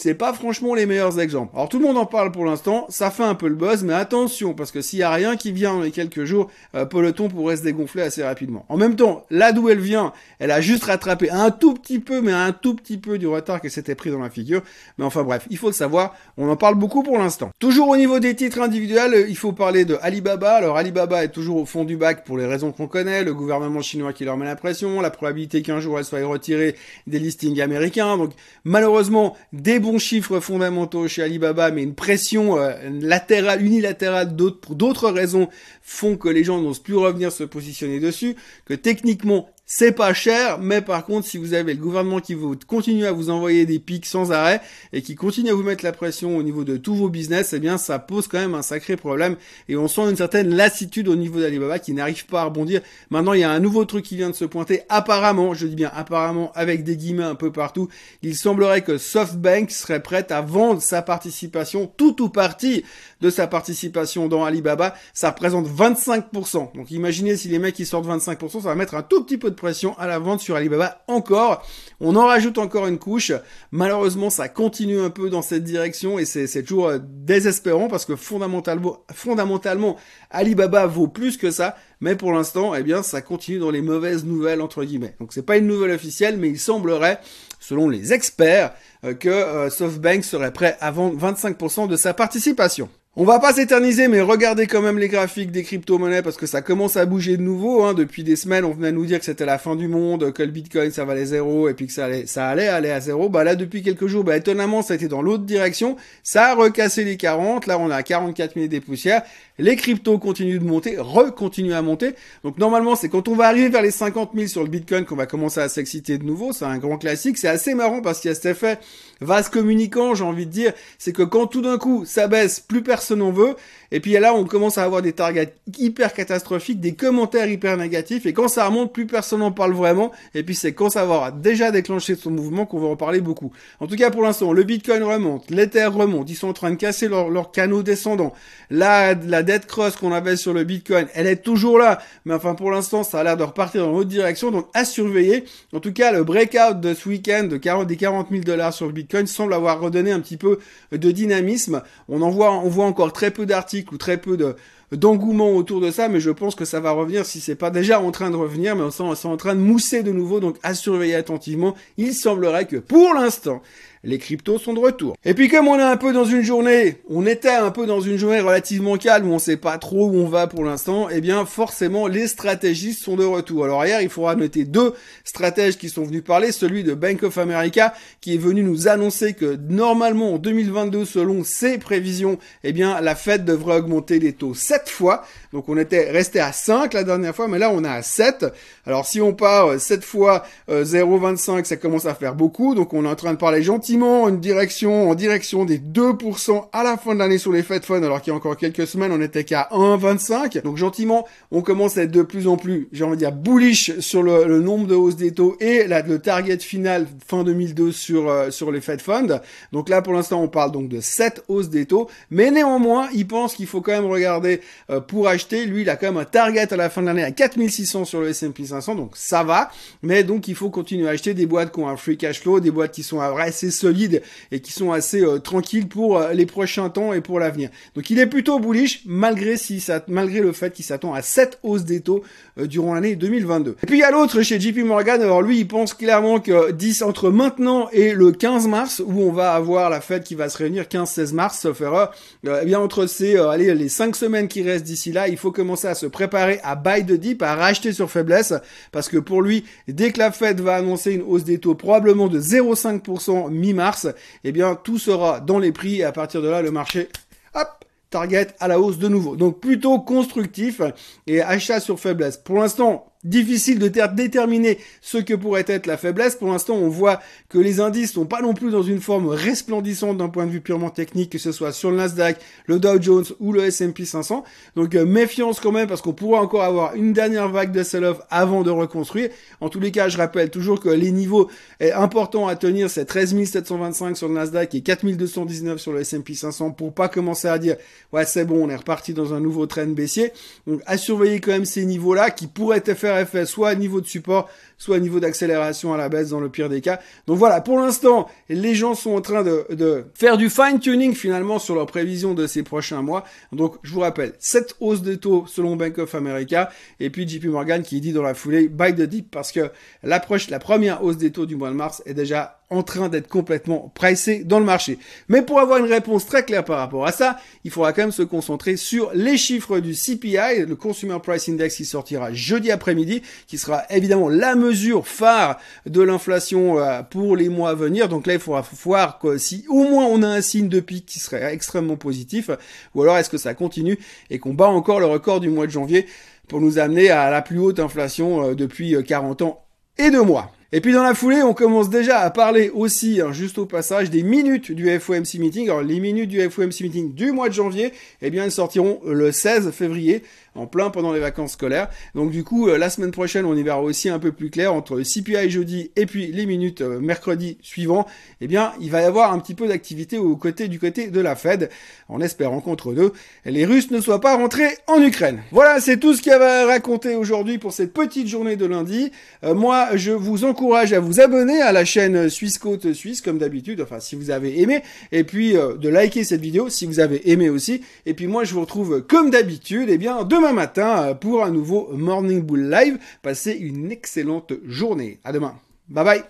c'est 0.00 0.14
pas 0.14 0.32
franchement 0.32 0.74
les 0.74 0.86
meilleurs 0.86 1.20
exemples. 1.20 1.52
Alors 1.54 1.68
tout 1.68 1.78
le 1.78 1.84
monde 1.84 1.98
en 1.98 2.06
parle 2.06 2.32
pour 2.32 2.46
l'instant, 2.46 2.86
ça 2.88 3.10
fait 3.10 3.22
un 3.22 3.34
peu 3.34 3.48
le 3.48 3.54
buzz, 3.54 3.84
mais 3.84 3.92
attention, 3.92 4.54
parce 4.54 4.72
que 4.72 4.80
s'il 4.80 4.98
y 4.98 5.02
a 5.02 5.10
rien 5.10 5.36
qui 5.36 5.52
vient 5.52 5.74
dans 5.74 5.82
les 5.82 5.90
quelques 5.90 6.24
jours, 6.24 6.50
euh, 6.74 6.86
Peloton 6.86 7.28
pourrait 7.28 7.58
se 7.58 7.62
dégonfler 7.62 8.02
assez 8.02 8.24
rapidement. 8.24 8.64
En 8.70 8.78
même 8.78 8.96
temps, 8.96 9.26
là 9.28 9.52
d'où 9.52 9.68
elle 9.68 9.78
vient, 9.78 10.14
elle 10.38 10.52
a 10.52 10.62
juste 10.62 10.84
rattrapé 10.84 11.30
un 11.30 11.50
tout 11.50 11.74
petit 11.74 11.98
peu, 11.98 12.22
mais 12.22 12.32
un 12.32 12.52
tout 12.52 12.74
petit 12.74 12.96
peu 12.96 13.18
du 13.18 13.26
retard 13.26 13.60
qu'elle 13.60 13.70
s'était 13.70 13.94
pris 13.94 14.10
dans 14.10 14.20
la 14.20 14.30
figure. 14.30 14.62
Mais 14.96 15.04
enfin 15.04 15.22
bref, 15.22 15.46
il 15.50 15.58
faut 15.58 15.66
le 15.66 15.74
savoir, 15.74 16.14
on 16.38 16.48
en 16.48 16.56
parle 16.56 16.76
beaucoup 16.76 17.02
pour 17.02 17.18
l'instant. 17.18 17.50
Toujours 17.58 17.90
au 17.90 17.96
niveau 17.98 18.20
des 18.20 18.34
titres 18.34 18.62
individuels, 18.62 19.26
il 19.28 19.36
faut 19.36 19.52
parler 19.52 19.84
de 19.84 19.98
Alibaba. 20.00 20.54
Alors 20.54 20.78
Alibaba 20.78 21.24
est 21.24 21.28
toujours 21.28 21.58
au 21.58 21.66
fond 21.66 21.84
du 21.84 21.98
bac 21.98 22.24
pour 22.24 22.38
les 22.38 22.46
raisons 22.46 22.72
qu'on 22.72 22.86
connaît, 22.86 23.22
le 23.22 23.34
gouvernement 23.34 23.82
chinois 23.82 24.14
qui 24.14 24.24
leur 24.24 24.38
met 24.38 24.46
la 24.46 24.56
pression, 24.56 25.02
la 25.02 25.10
probabilité 25.10 25.60
qu'un 25.60 25.80
jour 25.80 25.98
elle 25.98 26.06
soit 26.06 26.24
retirée 26.24 26.74
des 27.06 27.18
listings 27.18 27.60
américains. 27.60 28.16
Donc 28.16 28.30
malheureusement, 28.64 29.36
des 29.52 29.78
bons 29.78 29.89
chiffres 29.98 30.40
fondamentaux 30.40 31.08
chez 31.08 31.22
Alibaba, 31.22 31.70
mais 31.70 31.82
une 31.82 31.94
pression 31.94 32.58
euh, 32.58 32.72
latérale, 33.00 33.64
unilatérale 33.64 34.36
d'autres, 34.36 34.60
pour 34.60 34.74
d'autres 34.74 35.10
raisons 35.10 35.48
font 35.82 36.16
que 36.16 36.28
les 36.28 36.44
gens 36.44 36.60
n'osent 36.60 36.82
plus 36.82 36.96
revenir 36.96 37.32
se 37.32 37.44
positionner 37.44 38.00
dessus, 38.00 38.36
que 38.64 38.74
techniquement 38.74 39.48
c'est 39.72 39.92
pas 39.92 40.12
cher, 40.12 40.58
mais 40.58 40.80
par 40.80 41.04
contre, 41.04 41.28
si 41.28 41.38
vous 41.38 41.54
avez 41.54 41.74
le 41.74 41.80
gouvernement 41.80 42.18
qui 42.18 42.34
vous 42.34 42.56
continue 42.66 43.06
à 43.06 43.12
vous 43.12 43.30
envoyer 43.30 43.66
des 43.66 43.78
pics 43.78 44.04
sans 44.04 44.32
arrêt 44.32 44.60
et 44.92 45.00
qui 45.00 45.14
continue 45.14 45.50
à 45.50 45.54
vous 45.54 45.62
mettre 45.62 45.84
la 45.84 45.92
pression 45.92 46.36
au 46.36 46.42
niveau 46.42 46.64
de 46.64 46.76
tous 46.76 46.96
vos 46.96 47.08
business, 47.08 47.52
eh 47.52 47.60
bien, 47.60 47.78
ça 47.78 48.00
pose 48.00 48.26
quand 48.26 48.40
même 48.40 48.56
un 48.56 48.62
sacré 48.62 48.96
problème 48.96 49.36
et 49.68 49.76
on 49.76 49.86
sent 49.86 50.10
une 50.10 50.16
certaine 50.16 50.56
lassitude 50.56 51.06
au 51.06 51.14
niveau 51.14 51.38
d'Alibaba 51.38 51.78
qui 51.78 51.92
n'arrive 51.92 52.26
pas 52.26 52.40
à 52.40 52.44
rebondir. 52.46 52.80
Maintenant, 53.10 53.32
il 53.32 53.42
y 53.42 53.44
a 53.44 53.50
un 53.52 53.60
nouveau 53.60 53.84
truc 53.84 54.04
qui 54.04 54.16
vient 54.16 54.30
de 54.30 54.34
se 54.34 54.44
pointer. 54.44 54.82
Apparemment, 54.88 55.54
je 55.54 55.68
dis 55.68 55.76
bien 55.76 55.92
apparemment, 55.94 56.50
avec 56.56 56.82
des 56.82 56.96
guillemets 56.96 57.22
un 57.22 57.36
peu 57.36 57.52
partout, 57.52 57.88
il 58.22 58.34
semblerait 58.34 58.82
que 58.82 58.98
SoftBank 58.98 59.70
serait 59.70 60.02
prête 60.02 60.32
à 60.32 60.40
vendre 60.40 60.82
sa 60.82 61.00
participation, 61.00 61.86
tout 61.96 62.20
ou 62.20 62.28
partie 62.28 62.82
de 63.20 63.30
sa 63.30 63.46
participation 63.46 64.26
dans 64.26 64.44
Alibaba. 64.44 64.96
Ça 65.14 65.30
représente 65.30 65.68
25%. 65.68 66.74
Donc, 66.74 66.90
imaginez 66.90 67.36
si 67.36 67.46
les 67.46 67.60
mecs 67.60 67.78
ils 67.78 67.86
sortent 67.86 68.08
25%, 68.08 68.62
ça 68.62 68.68
va 68.68 68.74
mettre 68.74 68.96
un 68.96 69.02
tout 69.02 69.22
petit 69.22 69.38
peu 69.38 69.48
de 69.48 69.59
à 69.98 70.06
la 70.06 70.18
vente 70.18 70.40
sur 70.40 70.56
Alibaba 70.56 71.02
encore. 71.08 71.66
On 72.00 72.16
en 72.16 72.26
rajoute 72.26 72.58
encore 72.58 72.86
une 72.86 72.98
couche. 72.98 73.32
Malheureusement, 73.72 74.30
ça 74.30 74.48
continue 74.48 75.00
un 75.00 75.10
peu 75.10 75.30
dans 75.30 75.42
cette 75.42 75.64
direction 75.64 76.18
et 76.18 76.24
c'est 76.24 76.62
toujours 76.62 76.88
euh, 76.88 76.98
désespérant 77.02 77.88
parce 77.88 78.04
que 78.04 78.16
fondamentalement, 78.16 79.04
fondamentalement, 79.12 79.96
Alibaba 80.30 80.86
vaut 80.86 81.08
plus 81.08 81.36
que 81.36 81.50
ça. 81.50 81.76
Mais 82.00 82.16
pour 82.16 82.32
l'instant, 82.32 82.74
eh 82.74 82.82
bien, 82.82 83.02
ça 83.02 83.20
continue 83.20 83.58
dans 83.58 83.70
les 83.70 83.82
mauvaises 83.82 84.24
nouvelles 84.24 84.62
entre 84.62 84.84
guillemets. 84.84 85.14
Donc 85.20 85.32
c'est 85.32 85.42
pas 85.42 85.58
une 85.58 85.66
nouvelle 85.66 85.90
officielle, 85.90 86.38
mais 86.38 86.48
il 86.48 86.58
semblerait, 86.58 87.20
selon 87.58 87.88
les 87.88 88.12
experts, 88.12 88.72
euh, 89.04 89.14
que 89.14 89.28
euh, 89.28 89.70
SoftBank 89.70 90.24
serait 90.24 90.52
prêt 90.52 90.76
à 90.80 90.90
vendre 90.90 91.18
25% 91.18 91.88
de 91.88 91.96
sa 91.96 92.14
participation. 92.14 92.88
On 93.16 93.24
va 93.24 93.40
pas 93.40 93.52
s'éterniser, 93.52 94.06
mais 94.06 94.20
regardez 94.20 94.68
quand 94.68 94.82
même 94.82 94.96
les 94.96 95.08
graphiques 95.08 95.50
des 95.50 95.64
crypto-monnaies 95.64 96.22
parce 96.22 96.36
que 96.36 96.46
ça 96.46 96.62
commence 96.62 96.96
à 96.96 97.06
bouger 97.06 97.36
de 97.36 97.42
nouveau. 97.42 97.82
Hein. 97.82 97.92
Depuis 97.92 98.22
des 98.22 98.36
semaines, 98.36 98.64
on 98.64 98.70
venait 98.70 98.92
nous 98.92 99.04
dire 99.04 99.18
que 99.18 99.24
c'était 99.24 99.44
la 99.44 99.58
fin 99.58 99.74
du 99.74 99.88
monde, 99.88 100.32
que 100.32 100.44
le 100.44 100.52
Bitcoin 100.52 100.92
ça 100.92 101.04
valait 101.04 101.24
zéro 101.24 101.68
et 101.68 101.74
puis 101.74 101.88
que 101.88 101.92
ça 101.92 102.04
allait, 102.04 102.26
ça 102.26 102.46
allait 102.46 102.68
aller 102.68 102.90
à 102.90 103.00
zéro. 103.00 103.28
Bah 103.28 103.42
là, 103.42 103.56
depuis 103.56 103.82
quelques 103.82 104.06
jours, 104.06 104.22
bah 104.22 104.36
étonnamment, 104.36 104.82
ça 104.82 104.92
a 104.92 104.96
été 104.96 105.08
dans 105.08 105.22
l'autre 105.22 105.42
direction. 105.42 105.96
Ça 106.22 106.50
a 106.50 106.54
recassé 106.54 107.02
les 107.02 107.16
40. 107.16 107.66
Là, 107.66 107.80
on 107.80 107.90
a 107.90 108.00
44 108.04 108.54
000 108.54 108.68
des 108.68 108.80
poussières. 108.80 109.22
Les 109.58 109.74
cryptos 109.74 110.18
continuent 110.18 110.60
de 110.60 110.64
monter, 110.64 110.96
recontinuent 110.96 111.74
à 111.74 111.82
monter. 111.82 112.14
Donc 112.44 112.58
normalement, 112.58 112.94
c'est 112.94 113.08
quand 113.08 113.26
on 113.26 113.34
va 113.34 113.48
arriver 113.48 113.70
vers 113.70 113.82
les 113.82 113.90
50 113.90 114.30
000 114.36 114.46
sur 114.46 114.62
le 114.62 114.68
Bitcoin 114.68 115.04
qu'on 115.04 115.16
va 115.16 115.26
commencer 115.26 115.58
à 115.58 115.68
s'exciter 115.68 116.16
de 116.16 116.24
nouveau. 116.24 116.52
C'est 116.52 116.64
un 116.64 116.78
grand 116.78 116.96
classique. 116.96 117.38
C'est 117.38 117.48
assez 117.48 117.74
marrant 117.74 118.02
parce 118.02 118.20
qu'il 118.20 118.28
y 118.28 118.32
a 118.32 118.36
cet 118.36 118.46
effet 118.46 118.78
vase 119.20 119.48
communicant, 119.48 120.14
j'ai 120.14 120.24
envie 120.24 120.46
de 120.46 120.52
dire. 120.52 120.72
C'est 120.96 121.12
que 121.12 121.24
quand 121.24 121.48
tout 121.48 121.60
d'un 121.60 121.76
coup, 121.76 122.04
ça 122.06 122.28
baisse, 122.28 122.60
plus 122.60 122.82
personne 122.82 122.99
en 123.20 123.30
veut. 123.30 123.54
Et 123.92 124.00
puis 124.00 124.12
là, 124.12 124.34
on 124.34 124.44
commence 124.44 124.78
à 124.78 124.84
avoir 124.84 125.02
des 125.02 125.12
targets 125.12 125.54
hyper 125.78 126.12
catastrophiques, 126.14 126.80
des 126.80 126.94
commentaires 126.94 127.48
hyper 127.50 127.76
négatifs. 127.76 128.26
Et 128.26 128.32
quand 128.32 128.48
ça 128.48 128.66
remonte, 128.66 128.92
plus 128.92 129.06
personne 129.06 129.40
n'en 129.40 129.52
parle 129.52 129.72
vraiment. 129.72 130.12
Et 130.34 130.42
puis 130.42 130.54
c'est 130.54 130.72
quand 130.72 130.90
ça 130.90 131.04
va 131.04 131.30
déjà 131.30 131.70
déclenché 131.70 132.14
son 132.14 132.30
mouvement 132.30 132.66
qu'on 132.66 132.78
va 132.78 132.88
en 132.88 132.96
parler 132.96 133.20
beaucoup. 133.20 133.52
En 133.80 133.86
tout 133.86 133.96
cas, 133.96 134.10
pour 134.10 134.22
l'instant, 134.22 134.52
le 134.52 134.62
Bitcoin 134.62 135.02
remonte, 135.02 135.50
l'Ether 135.50 135.86
remonte. 135.86 136.30
Ils 136.30 136.36
sont 136.36 136.48
en 136.48 136.52
train 136.52 136.70
de 136.70 136.76
casser 136.76 137.08
leur, 137.08 137.50
descendants. 137.82 138.32
Là, 138.70 139.14
la 139.14 139.42
dette 139.42 139.66
creuse 139.66 139.96
qu'on 139.96 140.12
avait 140.12 140.36
sur 140.36 140.52
le 140.52 140.64
Bitcoin, 140.64 141.06
elle 141.14 141.26
est 141.26 141.42
toujours 141.42 141.78
là. 141.78 142.00
Mais 142.24 142.34
enfin, 142.34 142.54
pour 142.54 142.70
l'instant, 142.70 143.02
ça 143.02 143.20
a 143.20 143.24
l'air 143.24 143.36
de 143.36 143.42
repartir 143.42 143.84
dans 143.84 143.92
l'autre 143.92 144.08
direction. 144.08 144.50
Donc, 144.50 144.68
à 144.74 144.84
surveiller. 144.84 145.44
En 145.72 145.80
tout 145.80 145.92
cas, 145.92 146.12
le 146.12 146.22
breakout 146.22 146.80
de 146.80 146.94
ce 146.94 147.08
week-end 147.08 147.44
de 147.44 147.56
40, 147.56 147.86
des 147.86 147.96
40 147.96 148.28
000 148.30 148.42
dollars 148.42 148.72
sur 148.72 148.86
le 148.86 148.92
Bitcoin 148.92 149.26
semble 149.26 149.54
avoir 149.54 149.80
redonné 149.80 150.12
un 150.12 150.20
petit 150.20 150.36
peu 150.36 150.58
de 150.92 151.10
dynamisme. 151.10 151.82
On 152.08 152.22
en 152.22 152.30
voit, 152.30 152.52
on 152.52 152.68
voit 152.68 152.84
encore 152.90 153.12
très 153.12 153.30
peu 153.30 153.46
d'articles 153.46 153.94
ou 153.94 153.96
très 153.96 154.18
peu 154.18 154.36
de, 154.36 154.54
d'engouement 154.92 155.52
autour 155.54 155.80
de 155.80 155.90
ça, 155.90 156.08
mais 156.08 156.20
je 156.20 156.30
pense 156.30 156.54
que 156.54 156.64
ça 156.64 156.80
va 156.80 156.90
revenir 156.90 157.24
si 157.24 157.40
c'est 157.40 157.54
pas 157.54 157.70
déjà 157.70 158.00
en 158.00 158.10
train 158.10 158.30
de 158.30 158.36
revenir, 158.36 158.76
mais 158.76 158.82
on 158.82 159.14
sent 159.14 159.28
en 159.28 159.36
train 159.36 159.54
de 159.54 159.60
mousser 159.60 160.02
de 160.02 160.12
nouveau, 160.12 160.40
donc 160.40 160.56
à 160.62 160.74
surveiller 160.74 161.14
attentivement. 161.14 161.74
Il 161.96 162.14
semblerait 162.14 162.66
que 162.66 162.76
pour 162.76 163.14
l'instant, 163.14 163.62
les 164.02 164.18
cryptos 164.18 164.58
sont 164.58 164.74
de 164.74 164.80
retour. 164.80 165.16
Et 165.24 165.34
puis 165.34 165.48
comme 165.48 165.68
on 165.68 165.78
est 165.78 165.82
un 165.82 165.96
peu 165.96 166.12
dans 166.12 166.24
une 166.24 166.42
journée, 166.42 166.96
on 167.08 167.26
était 167.26 167.50
un 167.50 167.70
peu 167.70 167.86
dans 167.86 168.00
une 168.00 168.16
journée 168.16 168.40
relativement 168.40 168.96
calme 168.96 169.30
où 169.30 169.34
on 169.34 169.38
sait 169.38 169.56
pas 169.56 169.78
trop 169.78 170.08
où 170.08 170.16
on 170.16 170.26
va 170.26 170.46
pour 170.46 170.64
l'instant, 170.64 171.08
eh 171.10 171.20
bien 171.20 171.44
forcément 171.44 172.06
les 172.06 172.26
stratégistes 172.26 173.02
sont 173.02 173.16
de 173.16 173.24
retour. 173.24 173.64
Alors 173.64 173.84
hier, 173.84 174.00
il 174.00 174.08
faudra 174.08 174.34
noter 174.36 174.64
deux 174.64 174.94
stratèges 175.24 175.76
qui 175.76 175.88
sont 175.88 176.04
venus 176.04 176.24
parler, 176.24 176.52
celui 176.52 176.84
de 176.84 176.94
Bank 176.94 177.22
of 177.22 177.38
America 177.38 177.92
qui 178.20 178.34
est 178.34 178.38
venu 178.38 178.62
nous 178.62 178.88
annoncer 178.88 179.34
que 179.34 179.58
normalement 179.68 180.34
en 180.34 180.38
2022 180.38 181.04
selon 181.04 181.44
ses 181.44 181.78
prévisions, 181.78 182.38
eh 182.64 182.72
bien 182.72 183.00
la 183.00 183.14
Fed 183.14 183.44
devrait 183.44 183.78
augmenter 183.78 184.18
les 184.18 184.32
taux 184.32 184.54
7 184.54 184.88
fois. 184.88 185.24
Donc 185.52 185.68
on 185.68 185.76
était 185.76 186.10
resté 186.10 186.38
à 186.38 186.52
5 186.52 186.94
la 186.94 187.02
dernière 187.02 187.34
fois, 187.34 187.48
mais 187.48 187.58
là 187.58 187.70
on 187.72 187.82
est 187.82 187.88
à 187.88 188.02
7. 188.02 188.46
Alors 188.86 189.04
si 189.04 189.20
on 189.20 189.32
part 189.32 189.80
7 189.80 189.98
euh, 189.98 190.02
fois 190.02 190.44
0,25, 190.68 191.60
euh, 191.60 191.64
ça 191.64 191.76
commence 191.76 192.06
à 192.06 192.14
faire 192.14 192.36
beaucoup. 192.36 192.76
Donc 192.76 192.94
on 192.94 193.04
est 193.04 193.08
en 193.08 193.16
train 193.16 193.32
de 193.32 193.38
parler 193.38 193.60
gentiment 193.62 194.28
une 194.28 194.38
direction, 194.38 195.10
en 195.10 195.14
direction 195.16 195.64
des 195.64 195.78
2% 195.78 196.68
à 196.72 196.84
la 196.84 196.96
fin 196.96 197.14
de 197.14 197.18
l'année 197.18 197.38
sur 197.38 197.50
les 197.50 197.64
Fed 197.64 197.84
Funds, 197.84 198.02
alors 198.04 198.22
qu'il 198.22 198.30
y 198.30 198.34
a 198.34 198.36
encore 198.36 198.56
quelques 198.56 198.86
semaines, 198.86 199.10
on 199.10 199.20
était 199.20 199.42
qu'à 199.42 199.68
1,25. 199.72 200.62
Donc 200.62 200.76
gentiment, 200.76 201.26
on 201.50 201.62
commence 201.62 201.98
à 201.98 202.04
être 202.04 202.12
de 202.12 202.22
plus 202.22 202.46
en 202.46 202.56
plus, 202.56 202.88
j'ai 202.92 203.02
envie 203.02 203.16
de 203.16 203.20
dire, 203.20 203.32
bullish 203.32 203.98
sur 203.98 204.22
le, 204.22 204.60
nombre 204.60 204.86
de 204.86 204.94
hausses 204.94 205.16
des 205.16 205.32
taux 205.32 205.56
et 205.58 205.86
là, 205.86 206.02
le 206.02 206.20
target 206.20 206.58
final 206.58 207.06
fin 207.26 207.42
2002 207.42 207.90
sur, 207.92 208.28
euh, 208.28 208.50
sur 208.50 208.70
les 208.70 208.80
Fed 208.80 209.00
Funds. 209.00 209.40
Donc 209.72 209.88
là, 209.88 210.00
pour 210.00 210.12
l'instant, 210.12 210.40
on 210.42 210.48
parle 210.48 210.70
donc 210.70 210.88
de 210.88 211.00
7 211.00 211.42
hausses 211.48 211.70
des 211.70 211.86
taux. 211.86 212.08
Mais 212.30 212.50
néanmoins, 212.50 213.08
il 213.14 213.26
pense 213.26 213.54
qu'il 213.54 213.66
faut 213.66 213.80
quand 213.80 213.92
même 213.92 214.06
regarder 214.06 214.60
euh, 214.90 215.00
pour 215.00 215.26
acheter. 215.26 215.39
Lui, 215.50 215.82
il 215.82 215.90
a 215.90 215.96
quand 215.96 216.06
même 216.06 216.16
un 216.16 216.24
target 216.24 216.72
à 216.72 216.76
la 216.76 216.90
fin 216.90 217.02
de 217.02 217.06
l'année 217.06 217.24
à 217.24 217.30
4600 217.30 218.04
sur 218.04 218.20
le 218.20 218.28
S&P 218.28 218.64
500. 218.64 218.94
Donc 218.94 219.12
ça 219.14 219.42
va. 219.42 219.70
Mais 220.02 220.24
donc, 220.24 220.48
il 220.48 220.54
faut 220.54 220.70
continuer 220.70 221.08
à 221.08 221.12
acheter 221.12 221.34
des 221.34 221.46
boîtes 221.46 221.72
qui 221.72 221.80
ont 221.80 221.88
un 221.88 221.96
free 221.96 222.16
cash 222.16 222.40
flow, 222.40 222.60
des 222.60 222.70
boîtes 222.70 222.92
qui 222.92 223.02
sont 223.02 223.20
assez 223.20 223.70
solides 223.70 224.22
et 224.52 224.60
qui 224.60 224.72
sont 224.72 224.92
assez 224.92 225.22
euh, 225.22 225.38
tranquilles 225.38 225.88
pour 225.88 226.18
euh, 226.18 226.32
les 226.32 226.46
prochains 226.46 226.88
temps 226.88 227.12
et 227.12 227.20
pour 227.20 227.40
l'avenir. 227.40 227.70
Donc 227.94 228.10
il 228.10 228.18
est 228.18 228.26
plutôt 228.26 228.58
bullish 228.58 229.02
malgré 229.06 229.56
si 229.56 229.84
malgré 230.08 230.40
le 230.40 230.52
fait 230.52 230.72
qu'il 230.72 230.84
s'attend 230.84 231.14
à 231.14 231.22
7 231.22 231.58
hausses 231.62 231.84
des 231.84 232.00
taux 232.00 232.22
euh, 232.58 232.66
durant 232.66 232.94
l'année 232.94 233.16
2022. 233.16 233.76
Et 233.82 233.86
puis 233.86 233.96
il 233.96 234.00
y 234.00 234.04
a 234.04 234.10
l'autre 234.10 234.42
chez 234.42 234.60
JP 234.60 234.78
Morgan. 234.78 235.20
Alors 235.20 235.42
lui, 235.42 235.58
il 235.58 235.68
pense 235.68 235.94
clairement 235.94 236.40
que 236.40 236.72
10 236.72 237.02
entre 237.02 237.30
maintenant 237.30 237.88
et 237.92 238.12
le 238.12 238.32
15 238.32 238.68
mars 238.68 239.02
où 239.04 239.22
on 239.22 239.32
va 239.32 239.54
avoir 239.54 239.90
la 239.90 240.00
fête 240.00 240.24
qui 240.24 240.34
va 240.34 240.48
se 240.48 240.58
réunir 240.58 240.84
15-16 240.84 241.34
mars, 241.34 241.60
sauf 241.60 241.80
erreur, 241.80 242.12
eh 242.44 242.64
bien 242.64 242.80
entre 242.80 243.06
ces 243.06 243.36
allez 243.36 243.74
les 243.74 243.88
5 243.88 244.14
semaines 244.16 244.48
qui 244.48 244.62
restent 244.62 244.84
d'ici 244.84 245.12
là, 245.12 245.28
il 245.30 245.36
faut 245.36 245.52
commencer 245.52 245.88
à 245.88 245.94
se 245.94 246.06
préparer 246.06 246.60
à 246.62 246.76
buy 246.76 247.04
the 247.04 247.12
dip, 247.12 247.42
à 247.42 247.54
racheter 247.54 247.92
sur 247.92 248.10
faiblesse 248.10 248.52
parce 248.92 249.08
que 249.08 249.16
pour 249.16 249.42
lui, 249.42 249.64
dès 249.88 250.12
que 250.12 250.18
la 250.18 250.32
Fed 250.32 250.60
va 250.60 250.76
annoncer 250.76 251.12
une 251.12 251.22
hausse 251.22 251.44
des 251.44 251.58
taux 251.58 251.74
probablement 251.74 252.28
de 252.28 252.40
0,5% 252.40 253.50
mi 253.50 253.72
mars 253.72 254.06
eh 254.44 254.52
bien 254.52 254.74
tout 254.74 254.98
sera 254.98 255.40
dans 255.40 255.58
les 255.58 255.72
prix 255.72 255.96
et 255.96 256.04
à 256.04 256.12
partir 256.12 256.42
de 256.42 256.48
là, 256.48 256.62
le 256.62 256.70
marché, 256.70 257.08
hop, 257.54 257.68
target 258.10 258.48
à 258.58 258.68
la 258.68 258.80
hausse 258.80 258.98
de 258.98 259.08
nouveau. 259.08 259.36
Donc 259.36 259.60
plutôt 259.60 259.98
constructif 260.00 260.80
et 261.26 261.40
achat 261.42 261.80
sur 261.80 261.98
faiblesse. 261.98 262.36
Pour 262.36 262.56
l'instant, 262.58 263.09
difficile 263.22 263.78
de 263.78 263.88
déterminer 263.88 264.78
ce 265.02 265.18
que 265.18 265.34
pourrait 265.34 265.64
être 265.66 265.86
la 265.86 265.98
faiblesse. 265.98 266.36
Pour 266.36 266.48
l'instant, 266.48 266.74
on 266.74 266.88
voit 266.88 267.20
que 267.50 267.58
les 267.58 267.80
indices 267.80 268.12
sont 268.12 268.24
pas 268.24 268.40
non 268.40 268.54
plus 268.54 268.70
dans 268.70 268.82
une 268.82 269.00
forme 269.00 269.28
resplendissante 269.28 270.16
d'un 270.16 270.28
point 270.28 270.46
de 270.46 270.50
vue 270.50 270.60
purement 270.60 270.88
technique, 270.88 271.30
que 271.30 271.38
ce 271.38 271.52
soit 271.52 271.72
sur 271.72 271.90
le 271.90 271.98
Nasdaq, 271.98 272.40
le 272.66 272.78
Dow 272.78 273.00
Jones 273.00 273.26
ou 273.38 273.52
le 273.52 273.64
S&P 273.64 274.04
500. 274.06 274.44
Donc 274.74 274.94
euh, 274.94 275.04
méfiance 275.04 275.60
quand 275.60 275.72
même 275.72 275.86
parce 275.86 276.00
qu'on 276.00 276.14
pourrait 276.14 276.38
encore 276.38 276.62
avoir 276.62 276.94
une 276.94 277.12
dernière 277.12 277.48
vague 277.50 277.72
de 277.72 277.82
sell-off 277.82 278.20
avant 278.30 278.62
de 278.62 278.70
reconstruire. 278.70 279.28
En 279.60 279.68
tous 279.68 279.80
les 279.80 279.90
cas, 279.90 280.08
je 280.08 280.16
rappelle 280.16 280.48
toujours 280.48 280.80
que 280.80 280.88
les 280.88 281.12
niveaux 281.12 281.50
importants 281.94 282.48
à 282.48 282.56
tenir, 282.56 282.88
c'est 282.88 283.04
13 283.04 283.44
725 283.44 284.16
sur 284.16 284.28
le 284.28 284.34
Nasdaq 284.34 284.74
et 284.74 284.80
4219 284.80 285.78
sur 285.78 285.92
le 285.92 286.00
S&P 286.00 286.34
500 286.34 286.70
pour 286.70 286.94
pas 286.94 287.08
commencer 287.08 287.48
à 287.48 287.58
dire 287.58 287.76
ouais 288.12 288.24
c'est 288.24 288.44
bon, 288.44 288.64
on 288.66 288.70
est 288.70 288.76
reparti 288.76 289.12
dans 289.12 289.34
un 289.34 289.40
nouveau 289.40 289.66
trend 289.66 289.86
baissier. 289.86 290.32
Donc 290.66 290.80
à 290.86 290.96
surveiller 290.96 291.40
quand 291.40 291.52
même 291.52 291.66
ces 291.66 291.84
niveaux-là 291.84 292.30
qui 292.30 292.46
pourraient 292.46 292.78
être 292.78 292.94
faire 292.94 293.09
soit 293.44 293.68
à 293.68 293.74
niveau 293.74 294.00
de 294.00 294.06
support, 294.06 294.48
soit 294.78 294.96
à 294.96 294.98
niveau 294.98 295.20
d'accélération 295.20 295.92
à 295.92 295.96
la 295.96 296.08
baisse 296.08 296.30
dans 296.30 296.40
le 296.40 296.48
pire 296.48 296.68
des 296.68 296.80
cas. 296.80 297.00
Donc 297.26 297.38
voilà, 297.38 297.60
pour 297.60 297.78
l'instant, 297.78 298.28
les 298.48 298.74
gens 298.74 298.94
sont 298.94 299.12
en 299.12 299.20
train 299.20 299.42
de, 299.42 300.04
faire 300.14 300.36
du 300.36 300.50
fine-tuning 300.50 301.14
finalement 301.14 301.58
sur 301.58 301.74
leurs 301.74 301.86
prévisions 301.86 302.34
de 302.34 302.46
ces 302.46 302.62
prochains 302.62 303.02
mois. 303.02 303.24
Donc 303.52 303.76
je 303.82 303.92
vous 303.92 304.00
rappelle, 304.00 304.32
cette 304.38 304.76
hausse 304.80 305.02
de 305.02 305.14
taux 305.14 305.44
selon 305.46 305.76
Bank 305.76 305.98
of 305.98 306.14
America 306.14 306.70
et 306.98 307.10
puis 307.10 307.28
JP 307.28 307.46
Morgan 307.46 307.82
qui 307.82 308.00
dit 308.00 308.12
dans 308.12 308.22
la 308.22 308.34
foulée 308.34 308.68
buy 308.68 308.94
the 308.94 309.02
dip 309.02 309.30
parce 309.30 309.52
que 309.52 309.70
l'approche, 310.02 310.50
la 310.50 310.58
première 310.58 311.02
hausse 311.02 311.16
des 311.16 311.30
taux 311.30 311.46
du 311.46 311.56
mois 311.56 311.70
de 311.70 311.74
mars 311.74 312.02
est 312.06 312.14
déjà 312.14 312.59
en 312.70 312.84
train 312.84 313.08
d'être 313.08 313.28
complètement 313.28 313.90
pricé 313.94 314.44
dans 314.44 314.60
le 314.60 314.64
marché. 314.64 314.98
Mais 315.28 315.42
pour 315.42 315.58
avoir 315.58 315.78
une 315.78 315.90
réponse 315.90 316.24
très 316.24 316.44
claire 316.44 316.64
par 316.64 316.78
rapport 316.78 317.04
à 317.04 317.12
ça, 317.12 317.36
il 317.64 317.70
faudra 317.70 317.92
quand 317.92 318.02
même 318.02 318.12
se 318.12 318.22
concentrer 318.22 318.76
sur 318.76 319.10
les 319.12 319.36
chiffres 319.36 319.80
du 319.80 319.92
CPI, 319.92 320.64
le 320.66 320.76
Consumer 320.76 321.18
Price 321.22 321.48
Index 321.48 321.76
qui 321.76 321.84
sortira 321.84 322.32
jeudi 322.32 322.70
après-midi, 322.70 323.22
qui 323.48 323.58
sera 323.58 323.82
évidemment 323.90 324.28
la 324.28 324.54
mesure 324.54 325.06
phare 325.06 325.58
de 325.86 326.00
l'inflation 326.00 326.78
euh, 326.78 327.02
pour 327.02 327.36
les 327.36 327.48
mois 327.48 327.70
à 327.70 327.74
venir. 327.74 328.08
Donc 328.08 328.26
là, 328.26 328.34
il 328.34 328.40
faudra 328.40 328.64
voir 328.84 329.20
si 329.36 329.64
au 329.68 329.82
moins 329.84 330.06
on 330.06 330.22
a 330.22 330.28
un 330.28 330.40
signe 330.40 330.68
de 330.68 330.80
pic 330.80 331.06
qui 331.06 331.18
serait 331.18 331.52
extrêmement 331.52 331.96
positif, 331.96 332.50
ou 332.94 333.02
alors 333.02 333.18
est-ce 333.18 333.30
que 333.30 333.38
ça 333.38 333.54
continue 333.54 333.98
et 334.30 334.38
qu'on 334.38 334.54
bat 334.54 334.68
encore 334.68 335.00
le 335.00 335.06
record 335.06 335.40
du 335.40 335.48
mois 335.48 335.66
de 335.66 335.72
janvier 335.72 336.06
pour 336.48 336.60
nous 336.60 336.78
amener 336.78 337.10
à 337.10 337.30
la 337.30 337.42
plus 337.42 337.58
haute 337.58 337.80
inflation 337.80 338.50
euh, 338.50 338.54
depuis 338.54 338.96
40 339.02 339.42
euh, 339.42 339.44
ans 339.46 339.64
et 339.98 340.10
deux 340.10 340.22
mois. 340.22 340.52
Et 340.72 340.80
puis 340.80 340.92
dans 340.92 341.02
la 341.02 341.14
foulée, 341.14 341.42
on 341.42 341.52
commence 341.52 341.90
déjà 341.90 342.20
à 342.20 342.30
parler 342.30 342.70
aussi, 342.70 343.20
hein, 343.20 343.32
juste 343.32 343.58
au 343.58 343.66
passage, 343.66 344.08
des 344.08 344.22
minutes 344.22 344.70
du 344.70 344.88
FOMC 345.00 345.40
meeting. 345.40 345.68
Alors 345.68 345.82
les 345.82 345.98
minutes 345.98 346.30
du 346.30 346.40
FOMC 346.48 346.82
meeting 346.82 347.12
du 347.12 347.32
mois 347.32 347.48
de 347.48 347.54
janvier, 347.54 347.92
eh 348.22 348.30
bien 348.30 348.44
elles 348.44 348.52
sortiront 348.52 349.00
le 349.04 349.32
16 349.32 349.72
février. 349.72 350.22
En 350.54 350.66
plein 350.66 350.90
pendant 350.90 351.12
les 351.12 351.20
vacances 351.20 351.52
scolaires. 351.52 351.88
Donc 352.14 352.30
du 352.30 352.44
coup, 352.44 352.68
la 352.68 352.90
semaine 352.90 353.10
prochaine, 353.10 353.44
on 353.44 353.56
y 353.56 353.62
verra 353.62 353.82
aussi 353.82 354.08
un 354.08 354.18
peu 354.18 354.32
plus 354.32 354.50
clair 354.50 354.74
entre 354.74 354.96
le 354.96 355.04
CPI 355.04 355.50
jeudi 355.50 355.90
et 355.96 356.06
puis 356.06 356.26
les 356.28 356.46
minutes 356.46 356.82
mercredi 356.82 357.58
suivant. 357.62 358.06
Eh 358.40 358.46
bien, 358.46 358.72
il 358.80 358.90
va 358.90 359.00
y 359.00 359.04
avoir 359.04 359.32
un 359.32 359.38
petit 359.38 359.54
peu 359.54 359.68
d'activité 359.68 360.18
au 360.18 360.36
côté 360.36 360.68
du 360.68 360.78
côté 360.78 361.08
de 361.08 361.20
la 361.20 361.36
Fed, 361.36 361.70
en 362.08 362.20
espérant 362.20 362.60
qu'entre 362.60 362.92
deux, 362.92 363.12
les 363.44 363.64
Russes 363.64 363.90
ne 363.90 364.00
soient 364.00 364.20
pas 364.20 364.36
rentrés 364.36 364.76
en 364.86 365.02
Ukraine. 365.02 365.40
Voilà, 365.52 365.80
c'est 365.80 365.98
tout 365.98 366.14
ce 366.14 366.22
qu'il 366.22 366.32
y 366.32 366.34
avait 366.34 366.44
à 366.44 366.66
raconter 366.66 367.14
aujourd'hui 367.14 367.58
pour 367.58 367.72
cette 367.72 367.92
petite 367.92 368.28
journée 368.28 368.56
de 368.56 368.66
lundi. 368.66 369.12
moi, 369.42 369.90
je 369.94 370.12
vous 370.12 370.44
encourage 370.44 370.92
à 370.92 371.00
vous 371.00 371.20
abonner 371.20 371.60
à 371.62 371.72
la 371.72 371.84
chaîne 371.84 372.28
Suisse 372.28 372.58
Côte 372.58 372.92
Suisse, 372.92 373.20
comme 373.20 373.38
d'habitude, 373.38 373.80
enfin 373.80 374.00
si 374.00 374.16
vous 374.16 374.30
avez 374.30 374.60
aimé, 374.60 374.82
et 375.12 375.24
puis 375.24 375.56
euh, 375.56 375.74
de 375.76 375.88
liker 375.88 376.24
cette 376.24 376.40
vidéo 376.40 376.68
si 376.68 376.86
vous 376.86 377.00
avez 377.00 377.30
aimé 377.30 377.50
aussi. 377.50 377.82
Et 378.06 378.14
puis 378.14 378.26
moi, 378.26 378.44
je 378.44 378.54
vous 378.54 378.60
retrouve 378.60 379.02
comme 379.02 379.30
d'habitude, 379.30 379.88
eh 379.90 379.98
bien 379.98 380.24
demain 380.24 380.39
matin 380.52 381.02
euh, 381.02 381.14
pour 381.14 381.44
un 381.44 381.50
nouveau 381.50 381.88
Morning 381.92 382.42
Bull 382.42 382.70
Live. 382.70 382.98
Passez 383.22 383.52
une 383.52 383.92
excellente 383.92 384.52
journée. 384.66 385.20
À 385.24 385.32
demain. 385.32 385.54
Bye 385.88 386.04
bye. 386.04 386.24